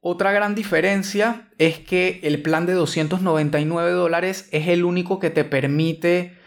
Otra 0.00 0.30
gran 0.30 0.54
diferencia 0.54 1.48
es 1.58 1.80
que 1.80 2.20
el 2.22 2.40
plan 2.40 2.66
de 2.66 2.74
299 2.74 3.90
dólares 3.90 4.48
es 4.52 4.68
el 4.68 4.84
único 4.84 5.18
que 5.18 5.30
te 5.30 5.44
permite 5.44 6.38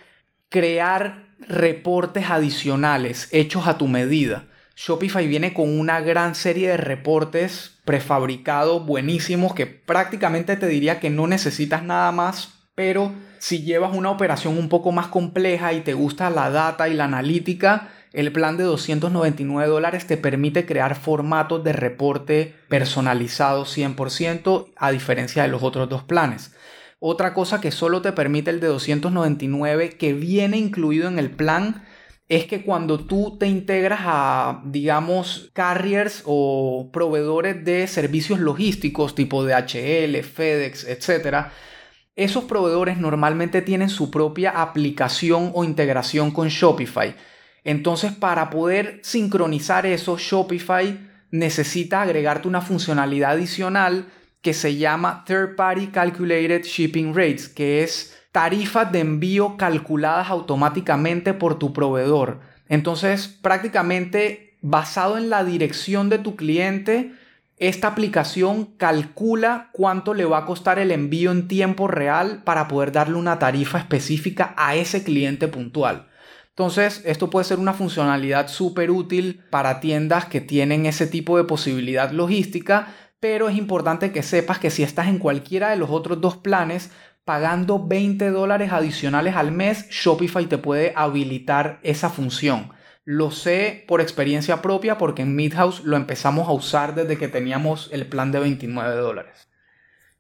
crear 0.48 1.28
reportes 1.40 2.30
adicionales 2.30 3.28
hechos 3.32 3.68
a 3.68 3.78
tu 3.78 3.88
medida. 3.88 4.46
Shopify 4.76 5.28
viene 5.28 5.54
con 5.54 5.78
una 5.78 6.00
gran 6.00 6.34
serie 6.34 6.70
de 6.70 6.78
reportes 6.78 7.82
prefabricados 7.84 8.86
buenísimos 8.86 9.54
que 9.54 9.68
prácticamente 9.68 10.56
te 10.56 10.68
diría 10.68 11.00
que 11.00 11.10
no 11.10 11.28
necesitas 11.28 11.84
nada 11.84 12.12
más, 12.14 12.70
pero 12.74 13.14
si 13.38 13.64
llevas 13.64 13.94
una 13.94 14.12
operación 14.12 14.58
un 14.58 14.70
poco 14.70 14.92
más 14.94 15.08
compleja 15.08 15.74
y 15.74 15.82
te 15.82 15.94
gusta 15.94 16.30
la 16.30 16.50
data 16.50 16.88
y 16.88 16.94
la 16.94 17.04
analítica, 17.06 17.90
el 18.14 18.32
plan 18.32 18.58
de 18.58 18.64
299 18.64 19.70
dólares 19.70 20.06
te 20.06 20.18
permite 20.18 20.66
crear 20.66 20.96
formatos 20.96 21.64
de 21.64 21.74
reporte 21.74 22.56
personalizados 22.68 23.78
100% 23.78 24.74
a 24.76 24.92
diferencia 24.92 25.44
de 25.44 25.50
los 25.50 25.64
otros 25.64 25.88
dos 25.88 26.04
planes. 26.04 26.54
Otra 27.00 27.34
cosa 27.34 27.62
que 27.62 27.72
solo 27.72 28.02
te 28.02 28.12
permite 28.12 28.52
el 28.52 28.60
de 28.60 28.68
299 28.68 29.98
que 29.98 30.14
viene 30.14 30.58
incluido 30.58 31.08
en 31.08 31.20
el 31.20 31.32
plan 31.32 31.84
es 32.28 32.46
que 32.46 32.64
cuando 32.64 33.00
tú 33.00 33.38
te 33.38 33.48
integras 33.48 34.02
a, 34.04 34.62
digamos, 34.66 35.50
carriers 35.54 36.24
o 36.26 36.90
proveedores 36.94 37.66
de 37.66 37.88
servicios 37.88 38.40
logísticos 38.40 39.16
tipo 39.16 39.44
DHL, 39.44 40.22
FedEx, 40.24 40.86
etc., 40.88 41.48
esos 42.16 42.44
proveedores 42.44 42.98
normalmente 42.98 43.62
tienen 43.62 43.90
su 43.90 44.12
propia 44.12 44.62
aplicación 44.62 45.52
o 45.54 45.64
integración 45.64 46.32
con 46.32 46.50
Shopify. 46.50 47.16
Entonces, 47.64 48.12
para 48.12 48.50
poder 48.50 49.00
sincronizar 49.04 49.86
eso, 49.86 50.18
Shopify 50.18 51.00
necesita 51.30 52.02
agregarte 52.02 52.48
una 52.48 52.62
funcionalidad 52.62 53.32
adicional 53.32 54.08
que 54.42 54.54
se 54.54 54.76
llama 54.76 55.24
Third 55.26 55.56
Party 55.56 55.88
Calculated 55.88 56.64
Shipping 56.64 57.14
Rates, 57.14 57.48
que 57.48 57.84
es 57.84 58.18
tarifas 58.32 58.92
de 58.92 59.00
envío 59.00 59.58
calculadas 59.58 60.30
automáticamente 60.30 61.34
por 61.34 61.60
tu 61.60 61.74
proveedor. 61.74 62.40
Entonces, 62.68 63.28
prácticamente 63.28 64.58
basado 64.62 65.18
en 65.18 65.30
la 65.30 65.44
dirección 65.44 66.10
de 66.10 66.18
tu 66.18 66.36
cliente, 66.36 67.14
esta 67.58 67.90
aplicación 67.90 68.66
calcula 68.78 69.70
cuánto 69.72 70.14
le 70.16 70.26
va 70.26 70.40
a 70.40 70.46
costar 70.46 70.80
el 70.80 70.92
envío 70.92 71.32
en 71.32 71.48
tiempo 71.48 71.88
real 71.88 72.42
para 72.44 72.68
poder 72.68 72.92
darle 72.92 73.16
una 73.16 73.38
tarifa 73.38 73.78
específica 73.78 74.56
a 74.58 74.76
ese 74.76 75.04
cliente 75.04 75.48
puntual. 75.48 76.08
Entonces, 76.56 77.02
esto 77.06 77.30
puede 77.30 77.46
ser 77.46 77.60
una 77.60 77.74
funcionalidad 77.74 78.48
súper 78.50 78.92
útil 78.92 79.44
para 79.50 79.80
tiendas 79.80 80.26
que 80.26 80.42
tienen 80.42 80.86
ese 80.86 81.08
tipo 81.08 81.38
de 81.38 81.46
posibilidad 81.46 82.12
logística, 82.12 82.94
pero 83.20 83.48
es 83.48 83.58
importante 83.58 84.12
que 84.12 84.24
sepas 84.24 84.60
que 84.60 84.70
si 84.70 84.84
estás 84.84 85.08
en 85.08 85.18
cualquiera 85.18 85.70
de 85.70 85.78
los 85.78 85.90
otros 85.90 86.20
dos 86.20 86.38
planes, 86.38 86.92
pagando 87.24 87.88
20 87.88 88.32
dólares 88.32 88.72
adicionales 88.74 89.36
al 89.36 89.52
mes, 89.52 89.90
Shopify 89.90 90.48
te 90.48 90.58
puede 90.58 90.92
habilitar 90.96 91.80
esa 91.84 92.10
función. 92.10 92.72
Lo 93.06 93.32
sé 93.32 93.86
por 93.88 94.02
experiencia 94.02 94.62
propia 94.62 94.98
porque 94.98 95.22
en 95.22 95.36
Midhouse 95.36 95.84
lo 95.84 95.96
empezamos 95.96 96.48
a 96.50 96.54
usar 96.54 96.96
desde 96.96 97.18
que 97.18 97.28
teníamos 97.28 97.90
el 97.94 98.08
plan 98.08 98.32
de 98.32 98.40
29 98.40 98.96
dólares. 98.98 99.51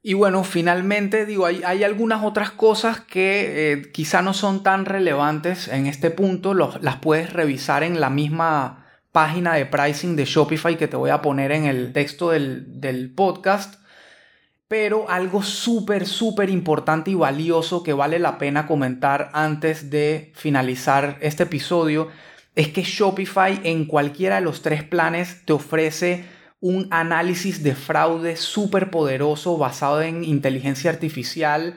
Y 0.03 0.15
bueno, 0.15 0.43
finalmente 0.43 1.27
digo, 1.27 1.45
hay, 1.45 1.83
algunas 1.83 2.23
otras 2.23 2.51
cosas 2.51 3.01
que 3.01 3.73
eh, 3.73 3.91
quizá 3.91 4.23
no 4.23 4.33
son 4.33 4.63
tan 4.63 4.85
relevantes 4.85 5.67
en 5.67 5.85
este 5.85 6.09
punto, 6.09 6.55
las 6.55 6.95
puedes 6.97 7.31
revisar 7.31 7.83
en 7.83 7.99
la 8.01 8.09
misma 8.09 8.87
página 9.11 9.53
de 9.53 9.67
pricing 9.67 10.15
de 10.15 10.25
Shopify 10.25 10.75
que 10.75 10.87
te 10.87 10.95
voy 10.97 11.11
a 11.11 11.21
poner 11.21 11.51
en 11.51 11.65
el 11.65 11.93
texto 11.93 12.31
del, 12.31 12.81
del 12.81 13.13
podcast. 13.13 13.75
Pero 14.67 15.09
algo 15.09 15.43
súper, 15.43 16.07
súper 16.07 16.49
importante 16.49 17.11
y 17.11 17.15
valioso 17.15 17.83
que 17.83 17.93
vale 17.93 18.19
la 18.19 18.37
pena 18.37 18.65
comentar 18.65 19.29
antes 19.33 19.89
de 19.89 20.31
finalizar 20.33 21.17
este 21.21 21.43
episodio 21.43 22.07
es 22.55 22.69
que 22.69 22.81
Shopify 22.81 23.59
en 23.63 23.85
cualquiera 23.85 24.35
de 24.35 24.41
los 24.41 24.61
tres 24.61 24.83
planes 24.83 25.45
te 25.45 25.53
ofrece 25.53 26.25
un 26.61 26.87
análisis 26.91 27.63
de 27.63 27.75
fraude 27.75 28.37
súper 28.37 28.91
poderoso 28.91 29.57
basado 29.57 30.01
en 30.01 30.23
inteligencia 30.23 30.91
artificial 30.91 31.75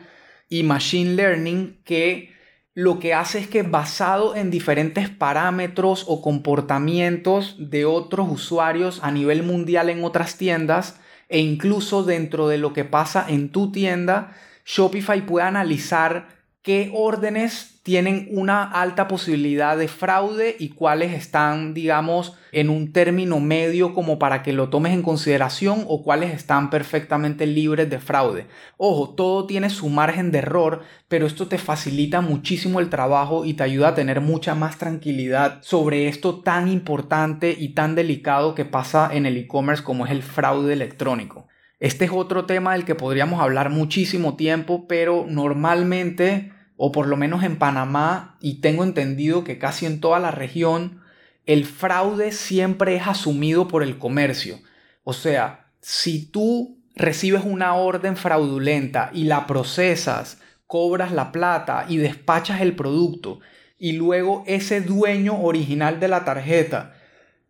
y 0.49 0.63
machine 0.63 1.15
learning 1.15 1.81
que 1.85 2.33
lo 2.75 2.99
que 2.99 3.15
hace 3.15 3.39
es 3.39 3.49
que 3.49 3.63
basado 3.63 4.37
en 4.37 4.51
diferentes 4.51 5.09
parámetros 5.09 6.05
o 6.07 6.21
comportamientos 6.21 7.57
de 7.59 7.87
otros 7.87 8.29
usuarios 8.31 9.01
a 9.03 9.11
nivel 9.11 9.43
mundial 9.43 9.89
en 9.89 10.05
otras 10.05 10.37
tiendas 10.37 11.01
e 11.29 11.39
incluso 11.39 12.03
dentro 12.03 12.49
de 12.49 12.59
lo 12.59 12.73
que 12.73 12.85
pasa 12.85 13.25
en 13.29 13.49
tu 13.51 13.73
tienda, 13.73 14.37
Shopify 14.67 15.25
puede 15.25 15.47
analizar 15.47 16.29
qué 16.65 16.91
órdenes 16.95 17.79
tienen 17.83 18.27
una 18.31 18.65
alta 18.65 19.07
posibilidad 19.07 19.77
de 19.77 19.87
fraude 19.87 20.57
y 20.59 20.71
cuáles 20.71 21.13
están, 21.13 21.75
digamos, 21.75 22.39
en 22.53 22.71
un 22.71 22.91
término 22.91 23.39
medio 23.39 23.93
como 23.93 24.19
para 24.19 24.43
que 24.43 24.55
lo 24.55 24.71
tomes 24.71 24.95
en 24.95 25.03
consideración 25.03 25.85
o 25.87 26.03
cuáles 26.03 26.33
están 26.33 26.71
perfectamente 26.71 27.47
libres 27.47 27.91
de 27.91 27.99
fraude. 27.99 28.47
Ojo, 28.79 29.11
todo 29.11 29.47
tiene 29.47 29.69
su 29.69 29.91
margen 29.91 30.31
de 30.31 30.39
error, 30.39 30.81
pero 31.07 31.27
esto 31.27 31.49
te 31.49 31.59
facilita 31.59 32.23
muchísimo 32.23 32.81
el 32.81 32.89
trabajo 32.89 33.45
y 33.45 33.53
te 33.53 33.65
ayuda 33.65 33.89
a 33.89 33.95
tener 33.95 34.23
mucha 34.23 34.55
más 34.55 34.79
tranquilidad 34.79 35.59
sobre 35.61 36.09
esto 36.09 36.41
tan 36.41 36.69
importante 36.69 37.55
y 37.57 37.75
tan 37.75 37.95
delicado 37.95 38.55
que 38.55 38.65
pasa 38.65 39.11
en 39.13 39.27
el 39.27 39.37
e-commerce 39.37 39.85
como 39.85 40.07
es 40.07 40.13
el 40.13 40.23
fraude 40.23 40.73
electrónico. 40.73 41.47
Este 41.85 42.07
es 42.07 42.13
otro 42.15 42.47
tema 42.47 42.73
del 42.73 42.87
que 42.87 42.95
podríamos 42.95 43.43
hablar 43.43 43.69
muchísimo 43.69 44.37
tiempo, 44.37 44.89
pero 44.89 45.27
normalmente 45.29 46.51
o 46.79 46.93
por 46.93 47.07
lo 47.07 47.19
menos 47.19 47.43
en 47.45 47.59
Panamá, 47.59 48.39
y 48.41 48.63
tengo 48.63 48.85
entendido 48.85 49.45
que 49.45 49.59
casi 49.59 49.85
en 49.85 50.01
toda 50.01 50.19
la 50.19 50.31
región, 50.31 51.03
el 51.45 51.67
fraude 51.67 52.33
siempre 52.33 52.97
es 52.97 53.07
asumido 53.07 53.69
por 53.69 53.83
el 53.83 53.99
comercio. 53.99 54.61
O 55.03 55.13
sea, 55.13 55.67
si 55.83 56.25
tú 56.25 56.79
recibes 56.97 57.45
una 57.45 57.75
orden 57.75 58.17
fraudulenta 58.17 59.11
y 59.13 59.25
la 59.25 59.47
procesas, 59.47 60.41
cobras 60.67 61.13
la 61.13 61.33
plata 61.33 61.85
y 61.87 61.99
despachas 61.99 62.63
el 62.63 62.75
producto, 62.75 63.41
y 63.79 63.93
luego 63.93 64.43
ese 64.47 64.81
dueño 64.81 65.39
original 65.39 66.01
de 66.01 66.09
la 66.09 66.25
tarjeta 66.25 66.95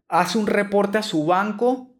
hace 0.09 0.39
un 0.39 0.49
reporte 0.49 0.99
a 0.99 1.03
su 1.03 1.25
banco, 1.25 1.94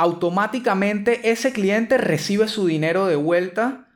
automáticamente 0.00 1.30
ese 1.30 1.52
cliente 1.52 1.98
recibe 1.98 2.48
su 2.48 2.66
dinero 2.66 3.06
de 3.06 3.16
vuelta, 3.16 3.88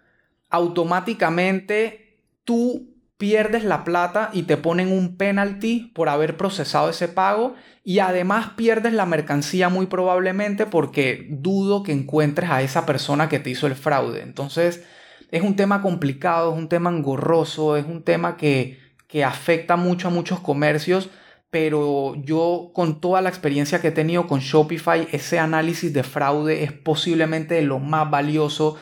automáticamente 0.51 2.21
tú 2.45 2.91
pierdes 3.17 3.65
la 3.65 3.85
plata 3.85 4.29
y 4.35 4.43
te 4.43 4.59
ponen 4.59 4.93
un 4.93 5.17
penalty 5.17 5.93
por 5.95 6.11
haber 6.11 6.37
procesado 6.37 6.91
ese 6.91 7.09
pago 7.09 7.55
y 7.85 8.01
además 8.01 8.51
pierdes 8.55 8.93
la 8.93 9.07
mercancía 9.07 9.71
muy 9.71 9.87
probablemente 9.87 10.67
porque 10.67 11.27
dudo 11.31 11.83
que 11.83 11.93
encuentres 11.93 12.51
a 12.51 12.61
esa 12.61 12.85
persona 12.85 13.31
que 13.31 13.39
te 13.39 13.49
hizo 13.49 13.67
el 13.67 13.75
fraude. 13.75 14.21
Entonces 14.21 14.85
es 15.31 15.41
un 15.41 15.57
tema 15.57 15.81
complicado, 15.81 16.53
es 16.53 16.59
un 16.59 16.69
tema 16.69 16.91
engorroso, 16.91 17.79
es 17.79 17.87
un 17.87 18.03
tema 18.03 18.37
que, 18.37 18.79
que 19.09 19.25
afecta 19.25 19.77
mucho 19.77 20.09
a 20.09 20.11
muchos 20.11 20.41
comercios, 20.41 21.09
pero 21.55 22.17
yo 22.17 22.73
con 22.75 23.01
toda 23.01 23.21
la 23.21 23.29
experiencia 23.29 23.81
que 23.81 23.87
he 23.87 23.93
tenido 23.93 24.27
con 24.27 24.41
Shopify, 24.41 25.07
ese 25.13 25.39
análisis 25.39 25.93
de 25.93 26.03
fraude 26.03 26.65
es 26.65 26.73
posiblemente 26.73 27.63
lo 27.63 27.79
más 27.79 28.11
valioso 28.11 28.77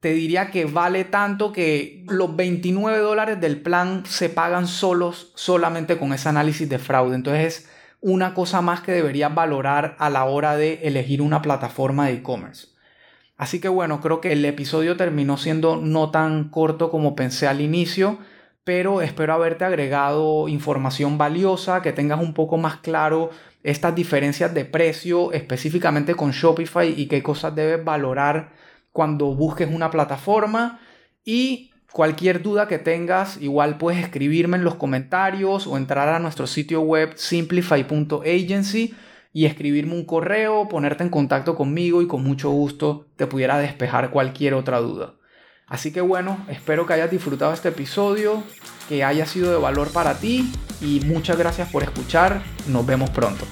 te 0.00 0.12
diría 0.12 0.50
que 0.50 0.66
vale 0.66 1.04
tanto 1.04 1.50
que 1.50 2.04
los 2.08 2.36
29 2.36 2.98
dólares 2.98 3.40
del 3.40 3.62
plan 3.62 4.04
se 4.04 4.28
pagan 4.28 4.66
solos 4.66 5.32
solamente 5.34 5.96
con 5.96 6.12
ese 6.12 6.28
análisis 6.28 6.68
de 6.68 6.78
fraude. 6.78 7.14
Entonces 7.14 7.46
es 7.46 7.70
una 8.02 8.34
cosa 8.34 8.60
más 8.60 8.82
que 8.82 8.92
deberías 8.92 9.34
valorar 9.34 9.96
a 9.98 10.10
la 10.10 10.26
hora 10.26 10.56
de 10.56 10.80
elegir 10.82 11.22
una 11.22 11.40
plataforma 11.40 12.08
de 12.08 12.16
e-commerce. 12.16 12.68
Así 13.38 13.62
que 13.62 13.68
bueno, 13.68 14.02
creo 14.02 14.20
que 14.20 14.32
el 14.32 14.44
episodio 14.44 14.98
terminó 14.98 15.38
siendo 15.38 15.76
no 15.76 16.10
tan 16.10 16.50
corto 16.50 16.90
como 16.90 17.16
pensé 17.16 17.46
al 17.46 17.62
inicio, 17.62 18.18
pero 18.64 19.02
espero 19.02 19.32
haberte 19.32 19.64
agregado 19.64 20.48
información 20.48 21.18
valiosa, 21.18 21.82
que 21.82 21.92
tengas 21.92 22.20
un 22.20 22.34
poco 22.34 22.56
más 22.56 22.76
claro 22.78 23.30
estas 23.62 23.94
diferencias 23.94 24.54
de 24.54 24.64
precio 24.64 25.32
específicamente 25.32 26.14
con 26.14 26.30
Shopify 26.30 26.88
y 26.96 27.06
qué 27.06 27.22
cosas 27.22 27.54
debes 27.54 27.84
valorar 27.84 28.52
cuando 28.92 29.34
busques 29.34 29.68
una 29.70 29.90
plataforma 29.90 30.80
y 31.24 31.70
cualquier 31.92 32.42
duda 32.42 32.68
que 32.68 32.78
tengas 32.78 33.40
igual 33.40 33.76
puedes 33.78 34.02
escribirme 34.02 34.56
en 34.56 34.64
los 34.64 34.76
comentarios 34.76 35.66
o 35.66 35.76
entrar 35.76 36.08
a 36.08 36.18
nuestro 36.18 36.46
sitio 36.46 36.80
web 36.80 37.12
simplify.agency 37.16 38.94
y 39.32 39.44
escribirme 39.46 39.94
un 39.94 40.04
correo, 40.04 40.68
ponerte 40.68 41.04
en 41.04 41.10
contacto 41.10 41.54
conmigo 41.54 42.02
y 42.02 42.06
con 42.06 42.24
mucho 42.24 42.50
gusto 42.50 43.06
te 43.16 43.26
pudiera 43.26 43.58
despejar 43.58 44.10
cualquier 44.10 44.54
otra 44.54 44.80
duda. 44.80 45.19
Así 45.70 45.92
que 45.92 46.00
bueno, 46.00 46.36
espero 46.48 46.84
que 46.84 46.94
hayas 46.94 47.12
disfrutado 47.12 47.54
este 47.54 47.68
episodio, 47.68 48.42
que 48.88 49.04
haya 49.04 49.24
sido 49.24 49.52
de 49.52 49.56
valor 49.56 49.92
para 49.92 50.18
ti 50.18 50.52
y 50.80 51.00
muchas 51.06 51.38
gracias 51.38 51.70
por 51.70 51.84
escuchar. 51.84 52.42
Nos 52.66 52.84
vemos 52.84 53.08
pronto. 53.10 53.46